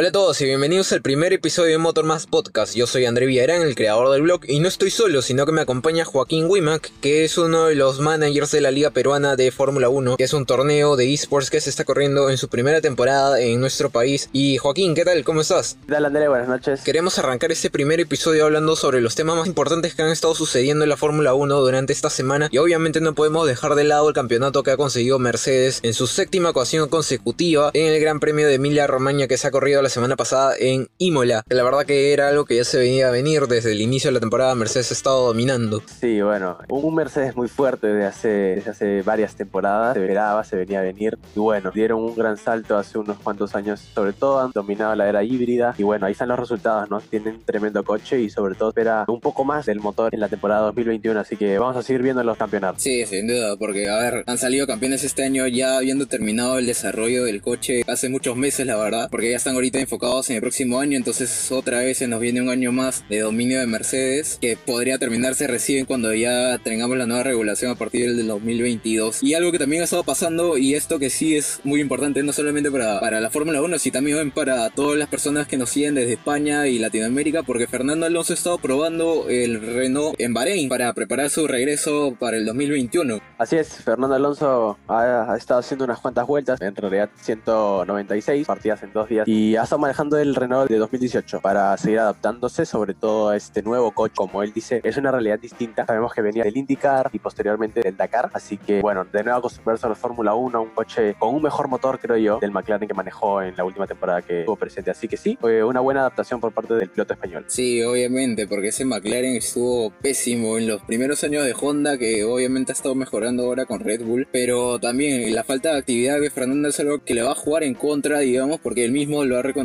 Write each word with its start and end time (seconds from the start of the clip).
Hola 0.00 0.10
a 0.10 0.12
todos 0.12 0.40
y 0.40 0.44
bienvenidos 0.44 0.92
al 0.92 1.02
primer 1.02 1.32
episodio 1.32 1.72
de 1.72 1.78
Motormas 1.78 2.28
Podcast. 2.28 2.76
Yo 2.76 2.86
soy 2.86 3.04
André 3.04 3.26
Villarán, 3.26 3.62
el 3.62 3.74
creador 3.74 4.12
del 4.12 4.22
blog, 4.22 4.42
y 4.46 4.60
no 4.60 4.68
estoy 4.68 4.92
solo, 4.92 5.22
sino 5.22 5.44
que 5.44 5.50
me 5.50 5.60
acompaña 5.60 6.04
Joaquín 6.04 6.46
Wimac, 6.48 6.92
que 7.00 7.24
es 7.24 7.36
uno 7.36 7.64
de 7.66 7.74
los 7.74 7.98
managers 7.98 8.52
de 8.52 8.60
la 8.60 8.70
Liga 8.70 8.92
Peruana 8.92 9.34
de 9.34 9.50
Fórmula 9.50 9.88
1, 9.88 10.16
que 10.16 10.22
es 10.22 10.32
un 10.32 10.46
torneo 10.46 10.94
de 10.94 11.12
esports 11.12 11.50
que 11.50 11.60
se 11.60 11.68
está 11.68 11.82
corriendo 11.82 12.30
en 12.30 12.38
su 12.38 12.46
primera 12.46 12.80
temporada 12.80 13.40
en 13.40 13.60
nuestro 13.60 13.90
país. 13.90 14.30
Y 14.32 14.58
Joaquín, 14.58 14.94
¿qué 14.94 15.04
tal? 15.04 15.24
¿Cómo 15.24 15.40
estás? 15.40 15.76
¿Qué 15.88 15.94
tal, 15.94 16.04
André? 16.04 16.28
Buenas 16.28 16.46
noches. 16.46 16.82
Queremos 16.82 17.18
arrancar 17.18 17.50
este 17.50 17.68
primer 17.68 17.98
episodio 17.98 18.44
hablando 18.44 18.76
sobre 18.76 19.00
los 19.00 19.16
temas 19.16 19.34
más 19.34 19.48
importantes 19.48 19.96
que 19.96 20.02
han 20.02 20.10
estado 20.10 20.36
sucediendo 20.36 20.84
en 20.84 20.90
la 20.90 20.96
Fórmula 20.96 21.34
1 21.34 21.60
durante 21.60 21.92
esta 21.92 22.08
semana, 22.08 22.48
y 22.52 22.58
obviamente 22.58 23.00
no 23.00 23.16
podemos 23.16 23.48
dejar 23.48 23.74
de 23.74 23.82
lado 23.82 24.06
el 24.08 24.14
campeonato 24.14 24.62
que 24.62 24.70
ha 24.70 24.76
conseguido 24.76 25.18
Mercedes 25.18 25.80
en 25.82 25.92
su 25.92 26.06
séptima 26.06 26.50
ocasión 26.50 26.88
consecutiva 26.88 27.72
en 27.74 27.92
el 27.92 28.00
Gran 28.00 28.20
Premio 28.20 28.46
de 28.46 28.54
Emilia 28.54 28.86
Romagna 28.86 29.26
que 29.26 29.36
se 29.36 29.48
ha 29.48 29.50
corrido 29.50 29.82
la 29.82 29.87
semana 29.88 30.16
pasada 30.16 30.54
en 30.58 30.88
Imola. 30.98 31.42
La 31.48 31.62
verdad 31.62 31.84
que 31.84 32.12
era 32.12 32.28
algo 32.28 32.44
que 32.44 32.56
ya 32.56 32.64
se 32.64 32.78
venía 32.78 33.08
a 33.08 33.10
venir 33.10 33.46
desde 33.46 33.72
el 33.72 33.80
inicio 33.80 34.08
de 34.08 34.14
la 34.14 34.20
temporada. 34.20 34.54
Mercedes 34.54 34.90
ha 34.90 34.94
estado 34.94 35.26
dominando. 35.26 35.82
Sí, 36.00 36.20
bueno, 36.20 36.58
un 36.68 36.94
Mercedes 36.94 37.36
muy 37.36 37.48
fuerte 37.48 37.88
desde 37.88 38.06
hace, 38.06 38.28
desde 38.28 38.70
hace 38.70 39.02
varias 39.02 39.36
temporadas. 39.36 39.94
Se 39.94 40.02
esperaba, 40.02 40.44
se 40.44 40.56
venía 40.56 40.80
a 40.80 40.82
venir. 40.82 41.18
Y 41.34 41.40
bueno, 41.40 41.70
dieron 41.74 42.00
un 42.00 42.14
gran 42.14 42.36
salto 42.36 42.76
hace 42.76 42.98
unos 42.98 43.18
cuantos 43.18 43.54
años. 43.54 43.80
Sobre 43.94 44.12
todo 44.12 44.40
han 44.40 44.50
dominado 44.52 44.94
la 44.94 45.08
era 45.08 45.22
híbrida. 45.22 45.74
Y 45.78 45.82
bueno, 45.82 46.06
ahí 46.06 46.12
están 46.12 46.28
los 46.28 46.38
resultados, 46.38 46.90
¿no? 46.90 47.00
Tienen 47.00 47.34
un 47.34 47.44
tremendo 47.44 47.84
coche 47.84 48.20
y 48.20 48.30
sobre 48.30 48.54
todo 48.54 48.70
espera 48.70 49.04
un 49.08 49.20
poco 49.20 49.44
más 49.44 49.66
del 49.66 49.80
motor 49.80 50.14
en 50.14 50.20
la 50.20 50.28
temporada 50.28 50.62
2021. 50.62 51.20
Así 51.20 51.36
que 51.36 51.58
vamos 51.58 51.76
a 51.76 51.82
seguir 51.82 52.02
viendo 52.02 52.22
los 52.22 52.36
campeonatos. 52.36 52.82
Sí, 52.82 53.04
sin 53.06 53.26
duda, 53.26 53.56
porque 53.56 53.88
a 53.88 53.98
ver, 53.98 54.24
han 54.26 54.38
salido 54.38 54.66
campeones 54.66 55.04
este 55.04 55.24
año 55.24 55.46
ya 55.46 55.76
habiendo 55.76 56.06
terminado 56.06 56.58
el 56.58 56.66
desarrollo 56.66 57.24
del 57.24 57.42
coche 57.42 57.82
hace 57.86 58.08
muchos 58.08 58.36
meses, 58.36 58.66
la 58.66 58.76
verdad, 58.76 59.08
porque 59.10 59.30
ya 59.30 59.36
están 59.36 59.54
ahorita 59.54 59.77
enfocados 59.78 60.30
en 60.30 60.36
el 60.36 60.42
próximo 60.42 60.80
año, 60.80 60.96
entonces 60.96 61.50
otra 61.52 61.80
vez 61.80 61.98
se 61.98 62.08
nos 62.08 62.20
viene 62.20 62.40
un 62.40 62.48
año 62.48 62.72
más 62.72 63.04
de 63.08 63.20
dominio 63.20 63.60
de 63.60 63.66
Mercedes, 63.66 64.38
que 64.40 64.56
podría 64.56 64.98
terminarse 64.98 65.46
recién 65.46 65.84
cuando 65.84 66.14
ya 66.14 66.58
tengamos 66.58 66.96
la 66.96 67.06
nueva 67.06 67.24
regulación 67.24 67.72
a 67.72 67.74
partir 67.74 68.14
del 68.14 68.26
2022. 68.26 69.22
Y 69.22 69.34
algo 69.34 69.52
que 69.52 69.58
también 69.58 69.82
ha 69.82 69.84
estado 69.84 70.04
pasando, 70.04 70.56
y 70.56 70.74
esto 70.74 70.98
que 70.98 71.10
sí 71.10 71.36
es 71.36 71.60
muy 71.64 71.80
importante, 71.80 72.22
no 72.22 72.32
solamente 72.32 72.70
para, 72.70 73.00
para 73.00 73.20
la 73.20 73.30
Fórmula 73.30 73.60
1, 73.62 73.78
sino 73.78 73.92
también 73.92 74.30
para 74.30 74.70
todas 74.70 74.98
las 74.98 75.08
personas 75.08 75.48
que 75.48 75.56
nos 75.56 75.70
siguen 75.70 75.94
desde 75.94 76.12
España 76.12 76.66
y 76.66 76.78
Latinoamérica, 76.78 77.42
porque 77.42 77.66
Fernando 77.66 78.06
Alonso 78.06 78.32
ha 78.32 78.36
estado 78.36 78.58
probando 78.58 79.28
el 79.28 79.60
Renault 79.60 80.20
en 80.20 80.34
Bahrein 80.34 80.68
para 80.68 80.92
preparar 80.92 81.30
su 81.30 81.46
regreso 81.46 82.14
para 82.18 82.36
el 82.36 82.46
2021. 82.46 83.18
Así 83.38 83.56
es, 83.56 83.68
Fernando 83.82 84.14
Alonso 84.14 84.78
ha, 84.88 85.34
estado 85.36 85.60
haciendo 85.60 85.84
unas 85.84 86.00
cuantas 86.00 86.26
vueltas, 86.26 86.60
en 86.60 86.74
realidad 86.74 87.10
196 87.22 88.46
partidas 88.46 88.82
en 88.82 88.92
dos 88.92 89.08
días, 89.08 89.26
y 89.26 89.56
ha 89.56 89.66
estado 89.68 89.80
manejando 89.80 90.16
el 90.16 90.34
Renault 90.34 90.70
de 90.70 90.78
2018 90.78 91.42
para 91.42 91.76
seguir 91.76 91.98
adaptándose, 91.98 92.64
sobre 92.64 92.94
todo 92.94 93.28
a 93.28 93.36
este 93.36 93.62
nuevo 93.62 93.90
coche, 93.92 94.14
como 94.16 94.42
él 94.42 94.50
dice, 94.54 94.80
es 94.82 94.96
una 94.96 95.10
realidad 95.10 95.38
distinta. 95.38 95.84
Sabemos 95.84 96.14
que 96.14 96.22
venía 96.22 96.42
del 96.42 96.56
IndyCar 96.56 97.10
y 97.12 97.18
posteriormente 97.18 97.82
del 97.82 97.94
Dakar, 97.94 98.30
así 98.32 98.56
que 98.56 98.80
bueno, 98.80 99.04
de 99.04 99.22
nuevo 99.22 99.40
acostumbrarse 99.40 99.84
a 99.84 99.90
la 99.90 99.94
Fórmula 99.94 100.32
1, 100.34 100.62
un 100.62 100.70
coche 100.70 101.16
con 101.18 101.34
un 101.34 101.42
mejor 101.42 101.68
motor, 101.68 101.98
creo 101.98 102.16
yo, 102.16 102.38
del 102.38 102.50
McLaren 102.50 102.88
que 102.88 102.94
manejó 102.94 103.42
en 103.42 103.56
la 103.56 103.64
última 103.64 103.86
temporada 103.86 104.22
que 104.22 104.40
estuvo 104.40 104.56
presente. 104.56 104.90
Así 104.90 105.06
que 105.06 105.18
sí, 105.18 105.36
fue 105.38 105.62
una 105.62 105.80
buena 105.80 106.00
adaptación 106.00 106.40
por 106.40 106.52
parte 106.52 106.72
del 106.72 106.88
piloto 106.88 107.12
español. 107.12 107.44
Sí, 107.48 107.82
obviamente, 107.82 108.46
porque 108.46 108.68
ese 108.68 108.86
McLaren 108.86 109.36
estuvo 109.36 109.90
pésimo 109.90 110.56
en 110.56 110.66
los 110.66 110.80
primeros 110.84 111.22
años 111.24 111.44
de 111.44 111.54
Honda, 111.60 111.98
que 111.98 112.24
obviamente 112.24 112.72
ha 112.72 112.74
estado 112.74 112.94
mejorando 112.94 113.44
ahora 113.44 113.66
con 113.66 113.80
Red 113.80 114.02
Bull, 114.02 114.26
pero 114.32 114.78
también 114.78 115.34
la 115.34 115.44
falta 115.44 115.72
de 115.72 115.78
actividad 115.80 116.18
de 116.18 116.30
Fernando 116.30 116.70
es 116.70 116.80
algo 116.80 117.04
que 117.04 117.12
le 117.12 117.22
va 117.22 117.32
a 117.32 117.34
jugar 117.34 117.64
en 117.64 117.74
contra, 117.74 118.20
digamos, 118.20 118.60
porque 118.60 118.86
él 118.86 118.92
mismo 118.92 119.26
lo 119.26 119.36
ha 119.36 119.42
reconocido 119.42 119.57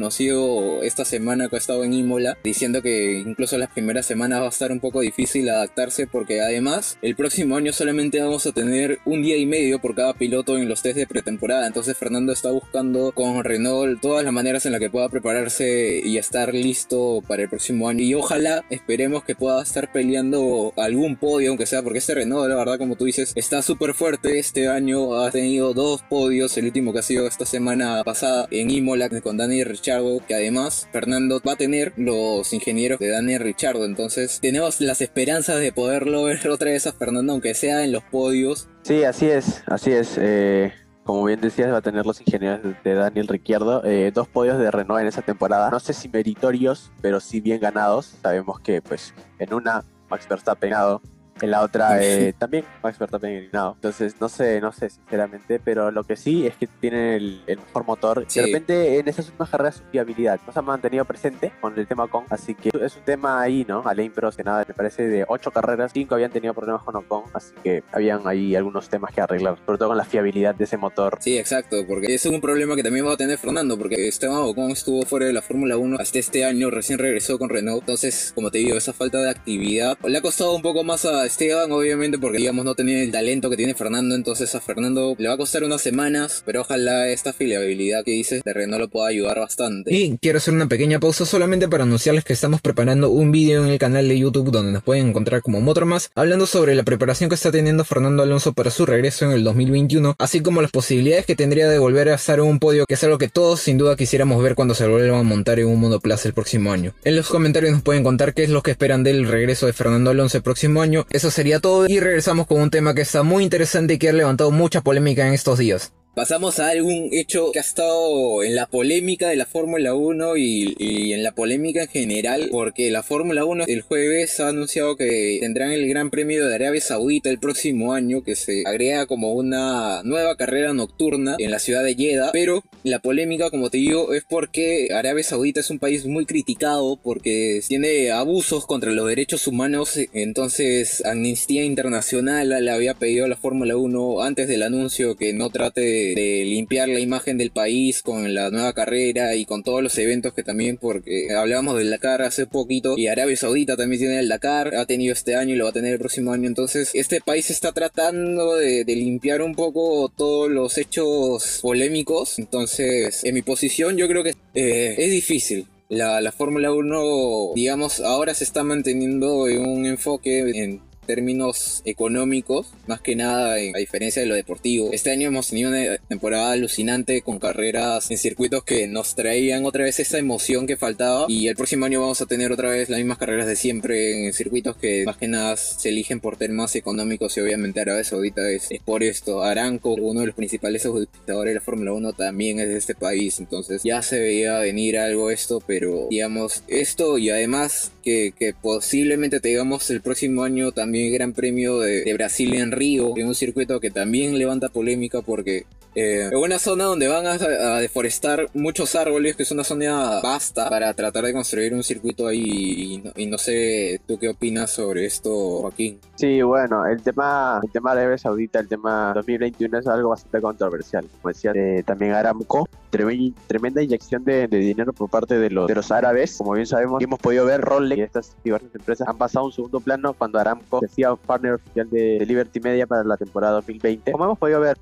esta 0.84 1.06
semana 1.06 1.50
que 1.50 1.56
ha 1.56 1.60
estado 1.60 1.84
en 1.84 1.94
Imola, 1.94 2.38
diciendo 2.44 2.82
que 2.82 3.20
incluso 3.20 3.58
las 3.58 3.70
primeras 3.70 4.06
semanas 4.06 4.42
va 4.42 4.46
a 4.46 4.50
estar 4.50 4.72
un 4.72 4.80
poco 4.80 5.02
difícil 5.02 5.50
adaptarse, 5.50 6.08
porque 6.08 6.42
además 6.42 6.98
el 7.02 7.16
próximo 7.16 7.58
año 7.58 7.74
solamente 7.74 8.22
vamos 8.22 8.46
a 8.46 8.52
tener 8.52 9.00
un 9.06 9.22
día 9.22 9.38
y 9.38 9.46
medio 9.46 9.80
por 9.80 9.96
cada 9.96 10.14
piloto 10.14 10.58
en 10.58 10.68
los 10.68 10.82
test 10.82 10.98
de 10.98 11.08
pretemporada, 11.08 11.68
entonces 11.68 11.98
Fernando 11.98 12.34
está 12.34 12.52
buscando 12.52 13.12
con 13.12 13.44
Renault 13.44 14.02
todas 14.02 14.24
las 14.24 14.34
maneras 14.34 14.66
en 14.66 14.72
las 14.72 14.82
que 14.82 14.90
pueda 14.90 15.10
prepararse 15.10 16.02
y 16.04 16.18
estar 16.18 16.54
listo 16.54 17.24
para 17.28 17.44
el 17.44 17.50
próximo 17.50 17.90
año, 17.90 18.04
y 18.04 18.14
ojalá 18.14 18.66
esperemos 18.70 19.24
que 19.24 19.36
pueda 19.36 19.62
estar 19.62 19.92
peleando 19.92 20.74
algún 20.78 21.16
podio, 21.16 21.50
aunque 21.50 21.66
sea 21.66 21.82
porque 21.82 22.00
este 22.00 22.16
Renault, 22.16 22.50
la 22.50 22.56
verdad, 22.56 22.78
como 22.78 22.96
tú 22.96 23.06
dices, 23.06 23.34
está 23.36 23.62
súper 23.62 23.94
fuerte. 23.94 24.40
Este 24.40 24.68
año 24.68 25.16
ha 25.16 25.32
tenido 25.32 25.74
dos 25.74 26.02
podios, 26.04 26.58
el 26.58 26.66
último 26.66 26.94
que 26.94 27.00
ha 27.00 27.04
sido 27.04 27.28
esta 27.28 27.46
semana 27.46 28.04
pasada 28.04 28.48
en 28.52 28.72
Imola 28.72 29.10
con 29.22 29.38
Daniel 29.38 29.68
Richardo, 29.74 30.20
que 30.28 30.36
además 30.36 30.88
Fernando 30.92 31.42
va 31.46 31.54
a 31.54 31.56
tener 31.56 31.94
los 31.98 32.54
ingenieros 32.54 33.00
de 33.00 33.10
Daniel 33.10 33.42
Richardo. 33.42 33.86
Entonces, 33.86 34.40
tenemos 34.42 34.80
las 34.82 35.02
esperanzas 35.02 35.60
de 35.60 35.74
poderlo 35.74 36.24
ver 36.24 36.48
otra 36.50 36.72
vez 36.72 36.88
a 36.88 36.94
Fernando, 36.94 37.34
aunque 37.34 37.54
sea 37.54 37.84
en 37.84 37.92
los 37.92 38.04
podios. 38.04 38.70
Sí, 38.84 39.04
así 39.04 39.28
es, 39.28 39.64
así 39.68 39.92
es. 39.92 40.18
Eh, 40.20 40.72
como 41.04 41.26
bien 41.26 41.42
decías, 41.42 41.72
va 41.72 41.78
a 41.78 41.82
tener 41.82 42.06
los 42.06 42.22
ingenieros 42.22 42.62
de 42.84 42.94
Daniel 42.94 43.28
Ricciardo. 43.28 43.84
Eh, 43.84 44.12
dos 44.14 44.28
podios 44.28 44.58
de 44.58 44.72
Renault 44.72 45.02
en 45.02 45.08
esa 45.08 45.22
temporada. 45.22 45.70
No 45.70 45.80
sé 45.80 45.94
si 45.94 46.08
meritorios, 46.08 46.92
pero 47.02 47.20
sí 47.20 47.42
bien 47.42 47.60
ganados. 47.60 48.16
Sabemos 48.22 48.60
que, 48.60 48.82
pues, 48.82 49.14
en 49.40 49.54
una 49.54 49.84
Max 50.10 50.28
Verstappen 50.30 50.70
ganado, 50.70 51.02
en 51.42 51.52
la 51.52 51.62
otra 51.62 52.04
eh, 52.04 52.34
también 52.38 52.66
Max 52.82 52.98
Verstappen 53.00 53.32
eliminado. 53.32 53.74
Entonces, 53.76 54.16
no 54.20 54.30
sé, 54.30 54.62
no 54.62 54.72
sé, 54.72 54.90
sinceramente, 54.90 55.60
pero 55.60 55.92
lo 55.92 56.04
que 56.04 56.16
sí 56.16 56.46
es 56.48 56.56
que 56.56 56.68
tienen 56.68 57.14
el, 57.14 57.42
el 57.48 57.58
mejor 57.60 57.86
motor. 57.86 58.26
Sí. 58.28 58.40
De 58.40 58.46
repente, 58.46 59.00
en 59.00 59.08
esas 59.08 59.28
últimas 59.28 59.50
carreras, 59.50 59.76
su 59.76 59.84
fiabilidad 59.92 60.40
no 60.46 60.54
se 60.54 60.60
ha 60.60 60.62
mantenido 60.62 61.06
presente 61.06 61.52
con 61.62 61.78
el 61.78 61.88
tema 61.88 62.06
Ocon, 62.06 62.26
así 62.30 62.56
que 62.56 62.70
es 62.70 62.96
un 62.96 63.04
tema 63.04 63.42
ahí, 63.42 63.66
¿no? 63.68 63.84
Alain 63.86 64.12
Prost, 64.12 64.38
que 64.38 64.44
nada, 64.44 64.66
me 64.68 64.74
parece 64.74 65.08
de 65.08 65.26
ocho 65.28 65.52
carreras, 65.52 65.92
cinco 65.94 66.16
habían 66.16 66.32
tenido 66.32 66.54
problemas 66.54 66.84
con 66.84 66.96
Ocon, 66.96 67.24
así 67.34 67.54
que 67.64 67.84
habían 67.92 68.28
ahí 68.28 68.56
algunos 68.56 68.90
temas 68.90 69.14
que 69.14 69.22
arreglar, 69.22 69.58
sobre 69.66 69.78
todo 69.78 69.90
con 69.90 69.98
la 69.98 70.06
fiabilidad 70.06 70.56
de 70.56 70.64
ese 70.64 70.78
motor. 70.78 71.18
Sí, 71.22 71.38
exacto, 71.38 71.78
porque 71.88 72.14
ese 72.14 72.30
es 72.30 72.34
un 72.34 72.42
problema 72.42 72.76
que 72.76 72.84
también 72.84 73.06
va 73.06 73.14
a 73.14 73.18
tener 73.18 73.38
Fernando, 73.38 73.78
porque 73.78 74.08
Esteban 74.08 74.38
Ocon 74.38 74.72
estuvo 74.72 75.04
fuera 75.04 75.26
de 75.26 75.34
la 75.34 75.42
Fórmula 75.42 75.78
1 75.78 75.98
hasta 76.00 76.20
este 76.20 76.46
año, 76.46 76.70
recién 76.70 77.00
regresó 77.00 77.40
con 77.40 77.50
Renault, 77.50 77.82
entonces, 77.82 78.32
como 78.36 78.52
te 78.52 78.60
digo, 78.60 78.78
esa 78.78 78.94
falta 78.94 79.20
de 79.20 79.30
actividad 79.30 79.98
le 80.04 80.18
ha 80.18 80.22
costado 80.22 80.56
un 80.56 80.62
poco 80.62 80.84
más 80.84 81.06
a 81.06 81.23
Esteban, 81.26 81.72
obviamente, 81.72 82.18
porque 82.18 82.38
digamos 82.38 82.66
no 82.66 82.76
tenía 82.76 83.02
el 83.02 83.12
talento 83.12 83.50
que 83.50 83.58
tiene 83.58 83.74
Fernando, 83.74 84.16
entonces 84.16 84.54
a 84.56 84.62
Fernando 84.62 85.16
le 85.18 85.28
va 85.28 85.36
a 85.36 85.38
costar 85.38 85.64
unas 85.64 85.82
semanas, 85.82 86.44
pero 86.46 86.62
ojalá 86.62 87.10
esta 87.10 87.34
fiabilidad 87.34 88.04
que 88.04 88.12
dices 88.12 88.44
de 88.44 88.54
Renault 88.54 88.82
lo 88.82 88.88
pueda 88.90 89.08
ayudar 89.08 89.40
bastante. 89.40 89.94
Y 89.94 90.18
quiero 90.18 90.38
hacer 90.38 90.54
una 90.54 90.68
pequeña 90.68 91.00
pausa 91.00 91.26
solamente 91.26 91.68
para 91.68 91.84
anunciarles 91.84 92.24
que 92.24 92.34
estamos 92.34 92.62
preparando 92.62 93.10
un 93.10 93.32
vídeo 93.32 93.64
en 93.64 93.72
el 93.72 93.80
canal 93.80 94.08
de 94.08 94.18
YouTube 94.18 94.52
donde 94.52 94.72
nos 94.72 94.84
pueden 94.84 95.10
encontrar 95.10 95.42
como 95.42 95.62
Motormas, 95.62 96.12
hablando 96.16 96.46
sobre 96.46 96.76
la 96.76 96.84
preparación 96.84 97.30
que 97.30 97.36
está 97.36 97.52
teniendo 97.52 97.84
Fernando 97.84 98.24
Alonso 98.24 98.54
para 98.54 98.72
su 98.72 98.86
regreso 98.86 99.26
en 99.26 99.32
el 99.32 99.44
2021, 99.44 100.16
así 100.18 100.42
como 100.42 100.62
las 100.62 100.72
posibilidades 100.72 101.26
que 101.26 101.36
tendría 101.36 101.68
de 101.70 101.80
volver 101.80 102.10
a 102.10 102.16
estar 102.16 102.40
en 102.40 102.46
un 102.46 102.60
podio, 102.60 102.86
que 102.86 102.94
es 102.96 103.04
algo 103.04 103.18
que 103.18 103.30
todos 103.30 103.60
sin 103.60 103.78
duda 103.78 103.96
quisiéramos 103.96 104.42
ver 104.42 104.56
cuando 104.56 104.76
se 104.76 104.88
vuelva 104.88 105.20
a 105.20 105.24
montar 105.24 105.60
en 105.60 105.68
un 105.68 105.80
monoplaza 105.80 106.28
el 106.28 106.34
próximo 106.34 106.72
año. 106.72 106.94
En 107.04 107.16
los 107.16 107.28
comentarios 107.28 107.74
nos 107.74 107.82
pueden 107.82 108.04
contar 108.04 108.34
qué 108.34 108.44
es 108.44 108.50
lo 108.50 108.62
que 108.62 108.72
esperan 108.72 109.04
del 109.04 109.28
regreso 109.28 109.66
de 109.66 109.74
Fernando 109.74 110.12
Alonso 110.12 110.38
el 110.38 110.44
próximo 110.44 110.82
año. 110.82 111.06
Eso 111.14 111.30
sería 111.30 111.60
todo 111.60 111.86
y 111.88 112.00
regresamos 112.00 112.48
con 112.48 112.60
un 112.60 112.72
tema 112.72 112.96
que 112.96 113.04
está 113.04 113.22
muy 113.22 113.44
interesante 113.44 113.94
y 113.94 113.98
que 114.00 114.10
ha 114.10 114.14
levantado 114.14 114.50
mucha 114.50 114.82
polémica 114.82 115.28
en 115.28 115.34
estos 115.34 115.60
días. 115.60 115.94
Pasamos 116.16 116.60
a 116.60 116.68
algún 116.68 117.10
hecho 117.12 117.52
que 117.52 117.58
ha 117.58 117.64
estado 117.64 118.44
en 118.44 118.56
la 118.56 118.68
polémica 118.68 119.30
de 119.30 119.36
la 119.36 119.48
Fórmula 119.48 119.96
1 119.96 120.38
y, 120.38 120.76
y, 120.78 121.12
en 121.12 121.24
la 121.24 121.32
polémica 121.32 121.82
en 121.82 121.88
general, 121.88 122.50
porque 122.52 122.92
la 122.92 123.02
Fórmula 123.02 123.46
1 123.46 123.64
el 123.66 123.82
jueves 123.82 124.40
ha 124.40 124.50
anunciado 124.50 124.96
que 124.96 125.40
tendrán 125.42 125.72
el 125.72 125.88
Gran 125.90 126.12
Premio 126.12 126.48
de 126.48 126.54
Arabia 126.54 126.82
Saudita 126.82 127.32
el 127.32 127.40
próximo 127.40 127.94
año, 127.94 128.24
que 128.24 128.36
se 128.36 128.62
agrega 128.68 129.08
como 129.08 129.34
una 129.34 130.04
nueva 130.04 130.38
carrera 130.38 130.72
nocturna 130.76 131.36
en 131.40 131.50
la 131.50 131.58
ciudad 131.58 131.84
de 131.84 131.96
Jeddah, 131.96 132.30
pero 132.32 132.64
la 132.84 133.00
polémica, 133.00 133.50
como 133.50 133.72
te 133.72 133.80
digo, 133.80 134.14
es 134.14 134.24
porque 134.24 134.90
Arabia 134.94 135.24
Saudita 135.24 135.62
es 135.62 135.72
un 135.72 135.80
país 135.80 136.06
muy 136.06 136.28
criticado 136.28 136.96
porque 137.02 137.62
tiene 137.68 138.12
abusos 138.12 138.68
contra 138.68 138.92
los 138.92 139.08
derechos 139.08 139.48
humanos, 139.48 139.98
entonces 140.14 141.04
Amnistía 141.06 141.64
Internacional 141.64 142.50
le 142.64 142.72
había 142.72 142.94
pedido 142.94 143.26
a 143.26 143.30
la 143.30 143.36
Fórmula 143.36 143.78
1 143.78 144.22
antes 144.22 144.48
del 144.48 144.62
anuncio 144.62 145.16
que 145.16 145.34
no 145.34 145.50
trate 145.50 145.82
de 145.82 146.03
de, 146.16 146.44
limpiar 146.46 146.90
la 146.90 147.00
imagen 147.00 147.38
del 147.38 147.52
país 147.52 148.02
con 148.02 148.34
la 148.34 148.50
nueva 148.50 148.74
carrera 148.74 149.36
y 149.36 149.46
con 149.46 149.64
todos 149.64 149.82
los 149.82 149.98
eventos 149.98 150.34
que 150.34 150.44
también, 150.44 150.78
porque 150.78 151.34
hablábamos 151.34 151.78
del 151.78 151.90
Dakar 151.90 152.22
hace 152.22 152.46
poquito 152.46 152.96
y 152.98 153.08
Arabia 153.08 153.38
Saudita 153.38 153.78
también 153.78 154.02
tiene 154.02 154.20
el 154.20 154.28
Dakar, 154.28 154.76
ha 154.76 154.86
tenido 154.86 155.14
este 155.14 155.36
año 155.36 155.54
y 155.54 155.58
lo 155.58 155.66
va 155.66 155.70
a 155.72 155.74
tener 155.74 155.94
el 155.94 156.00
próximo 156.00 156.34
año. 156.34 156.48
Entonces, 156.48 156.92
este 156.94 157.22
país 157.22 157.50
está 157.50 157.72
tratando 157.72 158.56
de, 158.56 158.84
limpiar 158.94 159.42
un 159.42 159.56
poco 159.56 160.12
todos 160.16 160.52
los 160.52 160.78
hechos 160.78 161.60
polémicos. 161.62 162.38
Entonces, 162.40 163.24
en 163.24 163.34
mi 163.34 163.42
posición, 163.42 163.98
yo 163.98 164.08
creo 164.08 164.24
que 164.24 164.36
eh, 164.54 164.96
es 164.98 165.12
difícil. 165.12 165.68
La, 165.90 166.22
la 166.22 166.32
Fórmula 166.32 166.72
1, 166.72 167.52
digamos, 167.56 168.00
ahora 168.00 168.34
se 168.34 168.44
está 168.44 168.64
manteniendo 168.64 169.48
en 169.48 169.66
un 169.66 169.86
enfoque 169.86 170.40
en 170.40 170.82
términos 171.06 171.82
económicos, 171.86 172.68
más 172.88 173.02
que 173.02 173.16
nada 173.16 173.54
a 173.54 173.78
diferencia 173.78 174.22
de 174.22 174.28
lo 174.28 174.36
deportivo. 174.36 174.90
Este 174.92 175.12
año 175.12 175.28
hemos 175.28 175.50
tenido 175.50 175.70
una 175.70 175.98
temporada 176.08 176.52
alucinante 176.52 177.22
con 177.22 177.40
carreras 177.40 178.12
en 178.12 178.18
circuitos 178.18 178.64
que 178.64 178.88
nos 178.88 179.16
traían 179.16 179.66
otra 179.66 179.84
vez 179.84 180.00
esa 180.00 180.18
emoción 180.18 180.68
que 180.68 180.78
faltaba 180.78 181.26
y 181.28 181.48
el 181.48 181.56
próximo 181.56 181.86
año 181.86 182.02
vamos 182.02 182.22
a 182.22 182.26
tener 182.26 182.52
otra 182.52 182.70
vez 182.70 182.90
las 182.90 183.00
mismas 183.00 183.18
carreras 183.18 183.48
de 183.48 183.56
siempre 183.56 184.26
en 184.26 184.34
circuitos 184.34 184.76
que 184.76 185.06
más 185.06 185.18
que 185.18 185.28
nada 185.28 185.56
se 185.58 185.90
eligen 185.90 186.20
por 186.20 186.38
temas 186.38 186.76
económicos 186.76 187.38
y 187.38 187.42
obviamente 187.42 187.82
Arabia 187.82 188.04
Saudita 188.04 188.50
es, 188.50 188.68
es 188.70 188.82
por 188.82 189.04
esto. 189.04 189.44
Aranco, 189.44 189.94
uno 189.94 190.22
de 190.22 190.28
los 190.28 190.36
principales 190.36 190.86
auspiciadores 190.86 191.52
de 191.52 191.56
la 191.56 191.62
Fórmula 191.62 191.94
1 191.94 192.14
también 192.14 192.60
es 192.60 192.70
de 192.70 192.78
este 192.78 192.96
país, 192.96 193.40
entonces 193.40 193.82
ya 193.84 194.02
se 194.02 194.20
veía 194.20 194.60
venir 194.60 194.98
algo 194.98 195.32
esto, 195.32 195.62
pero 195.66 196.08
digamos 196.10 196.64
esto 196.68 197.18
y 197.18 197.30
además 197.30 197.93
que, 198.04 198.34
que 198.38 198.54
posiblemente 198.54 199.40
tengamos 199.40 199.90
el 199.90 200.02
próximo 200.02 200.44
año 200.44 200.72
también 200.72 201.08
el 201.08 201.14
Gran 201.14 201.34
Premio 201.34 201.80
de, 201.80 202.04
de 202.04 202.14
Brasil 202.14 202.54
en 202.54 202.72
Río, 202.72 203.14
en 203.18 203.28
un 203.28 203.36
circuito 203.36 203.80
que 203.80 203.90
también 203.90 204.38
levanta 204.38 204.70
polémica 204.70 205.22
porque 205.22 205.66
eh, 205.96 206.30
es 206.32 206.38
una 206.38 206.60
zona 206.60 206.86
donde 206.86 207.08
van 207.08 207.26
a, 207.26 207.34
a, 207.34 207.80
deforestar 207.80 208.50
muchos 208.54 208.96
árboles, 208.96 209.36
que 209.36 209.44
es 209.44 209.52
una 209.52 209.64
zona 209.64 210.20
vasta 210.22 210.70
para 210.70 210.94
tratar 210.94 211.26
de 211.26 211.34
construir 211.34 211.74
un 211.74 211.84
circuito 211.84 212.28
ahí. 212.28 212.44
Y 212.44 212.98
no, 213.00 213.12
y 213.16 213.26
no, 213.28 213.38
sé, 213.38 214.02
¿tú 214.08 214.18
qué 214.18 214.30
opinas 214.30 214.72
sobre 214.72 215.06
esto, 215.06 215.30
Joaquín? 215.62 216.00
Sí, 216.16 216.42
bueno, 216.42 216.86
el 216.86 217.02
tema, 217.02 217.60
el 217.64 217.72
tema 217.72 217.94
de 217.94 218.02
Arabia 218.02 218.18
Saudita, 218.18 218.60
el 218.60 218.68
tema 218.68 219.14
2021 219.16 219.80
es 219.80 219.88
algo 219.88 220.10
bastante 220.10 220.42
controversial. 220.42 221.08
Como 221.22 221.34
decía, 221.34 221.52
eh, 221.56 221.84
también 221.86 222.14
Aramco, 222.14 222.68
tremenda, 222.90 223.82
inyección 223.82 224.24
de, 224.24 224.48
de, 224.48 224.58
dinero 224.58 224.94
por 224.94 225.10
parte 225.10 225.38
de 225.38 225.50
los, 225.50 225.68
de 225.68 225.76
los 225.76 225.92
árabes. 225.92 226.38
Como 226.38 226.54
bien 226.54 226.66
sabemos, 226.66 227.02
hemos 227.02 227.20
podido 227.20 227.46
ver 227.46 227.62
Rolex 227.62 228.00
y 228.00 228.02
estas 228.02 228.36
diversas 228.44 228.74
empresas 228.74 229.08
han 229.08 229.18
pasado 229.18 229.46
a 229.46 229.48
un 229.48 229.54
segundo 229.54 229.80
plano 229.80 230.14
cuando 230.14 230.40
Aramco 230.40 230.80
decía 230.82 231.16
partner 231.16 231.54
oficial 231.54 231.90
de, 231.90 232.20
de 232.20 232.26
Liberty 232.26 232.60
Media 232.60 232.88
para 232.88 233.04
la 233.04 233.18
temporada 233.18 233.54
2020. 233.54 234.12
Como 234.12 234.26
hemos 234.26 234.38
podido 234.38 234.60
ver, 234.60 234.78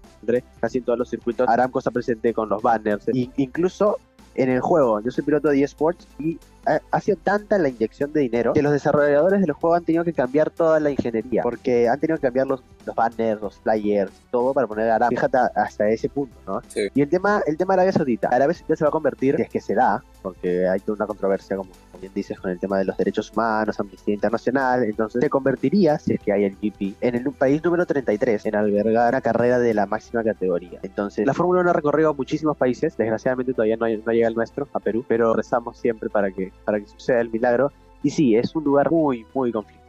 casi 0.59 0.79
en 0.79 0.83
todos 0.83 1.00
los 1.01 1.09
circuitos, 1.09 1.47
Aramco 1.47 1.79
está 1.79 1.91
presente 1.91 2.33
con 2.33 2.49
los 2.49 2.61
banners. 2.61 3.07
E 3.09 3.29
incluso 3.37 3.97
en 4.35 4.49
el 4.49 4.61
juego, 4.61 5.01
yo 5.01 5.11
soy 5.11 5.23
piloto 5.23 5.49
de 5.49 5.63
eSports 5.63 6.07
y 6.19 6.39
ha, 6.65 7.01
sido 7.01 7.17
tanta 7.23 7.57
la 7.57 7.69
inyección 7.69 8.13
de 8.13 8.21
dinero 8.21 8.53
que 8.53 8.61
los 8.61 8.71
desarrolladores 8.71 9.41
del 9.41 9.51
juego 9.53 9.75
han 9.75 9.83
tenido 9.83 10.03
que 10.03 10.13
cambiar 10.13 10.49
toda 10.49 10.79
la 10.79 10.91
ingeniería, 10.91 11.41
porque 11.41 11.89
han 11.89 11.99
tenido 11.99 12.17
que 12.17 12.23
cambiar 12.23 12.47
los, 12.47 12.63
los 12.85 12.95
banners, 12.95 13.41
los 13.41 13.57
flyers, 13.59 14.11
todo 14.29 14.53
para 14.53 14.67
poner 14.67 14.89
Aramco. 14.89 15.15
Fíjate 15.15 15.37
hasta 15.55 15.89
ese 15.89 16.09
punto, 16.09 16.35
¿no? 16.45 16.61
Sí. 16.67 16.87
Y 16.93 17.01
el 17.01 17.09
tema, 17.09 17.41
el 17.45 17.57
tema 17.57 17.73
de 17.73 17.81
Arabia 17.81 17.93
Saudita. 17.93 18.27
Arabia 18.29 18.53
Saudita 18.53 18.75
se 18.75 18.83
va 18.83 18.89
a 18.89 18.91
convertir, 18.91 19.35
si 19.35 19.41
es 19.41 19.49
que 19.49 19.61
se 19.61 19.75
da, 19.75 20.03
porque 20.21 20.67
hay 20.67 20.79
toda 20.79 20.97
una 20.97 21.07
controversia, 21.07 21.57
como 21.57 21.71
bien 22.01 22.11
dices, 22.13 22.39
con 22.39 22.51
el 22.51 22.59
tema 22.59 22.79
de 22.79 22.85
los 22.85 22.97
derechos 22.97 23.31
humanos, 23.31 23.79
Amnistía 23.79 24.15
Internacional, 24.15 24.83
entonces 24.83 25.21
se 25.21 25.29
convertiría, 25.29 25.97
si 25.99 26.13
es 26.13 26.19
que 26.19 26.33
hay 26.33 26.43
el 26.45 26.55
GP, 26.55 26.95
en 26.99 27.15
el 27.15 27.31
país 27.31 27.63
número 27.63 27.85
33 27.85 28.45
en 28.47 28.55
albergar 28.55 29.09
una 29.09 29.21
carrera 29.21 29.59
de 29.59 29.73
la 29.73 29.85
máxima 29.85 30.23
categoría. 30.23 30.79
Entonces, 30.81 31.25
la 31.25 31.33
Fórmula 31.33 31.61
1 31.61 31.69
ha 31.69 31.73
recorrido 31.73 32.13
muchísimos 32.13 32.57
países, 32.57 32.97
desgraciadamente 32.97 33.53
todavía 33.53 33.77
no, 33.77 33.85
hay, 33.85 33.97
no 33.97 34.11
llega 34.11 34.27
el 34.27 34.35
nuestro, 34.35 34.67
a 34.73 34.79
Perú, 34.79 35.05
pero 35.07 35.33
rezamos 35.33 35.77
siempre 35.77 36.09
para 36.09 36.31
que, 36.31 36.50
para 36.65 36.79
que 36.79 36.87
suceda 36.87 37.21
el 37.21 37.29
milagro. 37.29 37.71
Y 38.03 38.09
sí, 38.09 38.35
es 38.35 38.55
un 38.55 38.63
lugar 38.63 38.91
muy, 38.91 39.25
muy 39.33 39.51
conflictivo. 39.51 39.80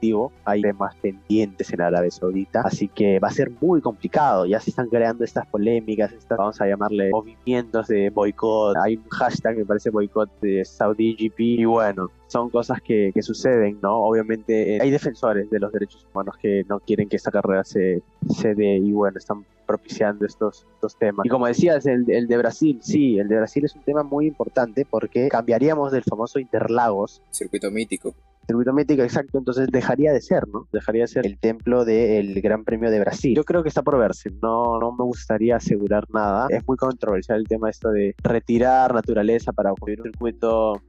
Hay 0.45 0.63
temas 0.63 0.97
pendientes 0.97 1.73
en 1.73 1.81
Arabia 1.81 2.11
Saudita. 2.11 2.63
Así 2.65 2.89
que 2.89 3.21
va 3.21 3.29
a 3.29 3.33
ser 3.33 3.51
muy 3.61 3.81
complicado. 3.81 4.47
Ya 4.47 4.59
se 4.59 4.71
están 4.71 4.89
creando 4.89 5.25
estas 5.25 5.47
polémicas, 5.47 6.13
estas, 6.13 6.39
vamos 6.39 6.61
a 6.61 6.67
llamarle 6.67 7.11
movimientos 7.11 7.87
de 7.87 8.11
boicot. 8.11 8.77
Hay 8.77 8.97
un 8.97 9.09
hashtag 9.11 9.57
que 9.57 9.65
parece 9.65 9.91
boicot 9.91 10.29
de 10.41 10.65
Saudi 10.65 11.15
GP. 11.15 11.41
Y 11.41 11.65
bueno, 11.65 12.11
son 12.27 12.51
cosas 12.51 12.81
que, 12.83 13.13
suceden, 13.23 13.79
¿no? 13.81 13.99
Obviamente 13.99 14.77
eh, 14.77 14.79
hay 14.83 14.91
defensores 14.91 15.49
de 15.49 15.61
los 15.61 15.71
derechos 15.73 16.05
humanos 16.13 16.37
que 16.41 16.65
no 16.69 16.81
quieren 16.81 17.09
que 17.09 17.17
esta 17.17 17.31
carrera 17.31 17.63
se, 17.63 18.03
se 18.29 18.55
dé. 18.57 18.79
Y 18.79 18.91
bueno, 18.91 19.19
están 19.19 19.45
propiciando 19.67 20.27
estos, 20.27 20.67
estos 20.75 20.97
temas. 20.97 21.25
Y 21.25 21.29
como 21.29 21.47
decías, 21.47 21.87
el, 21.87 22.05
de 22.05 22.37
Brasil, 22.37 22.81
sí, 22.83 23.19
el 23.19 23.29
de 23.29 23.37
Brasil 23.37 23.65
es 23.65 23.75
un 23.77 23.83
tema 23.83 24.03
muy 24.03 24.27
importante 24.27 24.85
porque 24.85 25.29
cambiaríamos 25.29 25.93
del 25.93 26.03
famoso 26.03 26.41
Interlagos. 26.41 27.23
Circuito 27.31 27.71
mítico. 27.71 28.15
Circuito 28.47 28.73
mítico, 28.73 29.03
exacto. 29.03 29.39
Entonces 29.39 29.69
dejaría 29.71 30.13
de 30.13 30.21
ser, 30.21 30.49
¿no? 30.49 30.67
Dejaría 30.73 31.03
de 31.03 31.09
ser 31.09 31.27
el 31.27 31.39
templo 31.39 31.85
del 31.85 32.41
Gran 32.41 32.65
Premio 32.65 32.91
de 32.91 33.01
Brasil. 33.01 33.35
Yo 33.37 33.45
creo 33.45 33.63
que 33.63 33.69
está 33.69 33.83
por 33.83 33.99
verse. 33.99 34.31
No, 34.43 34.79
no 34.79 34.93
me 34.93 35.05
gustaría 35.05 35.57
asegurar 35.57 36.05
nada. 36.11 36.47
Es 36.51 36.67
muy 36.67 36.77
controversial 36.77 37.41
el 37.41 37.49
tema 37.49 37.71
esto 37.71 37.91
de 37.91 38.15
retirar 38.23 38.95
naturaleza 38.95 39.53
para 39.53 39.71
construir 39.71 40.01
un 40.01 40.11
circuito 40.11 40.83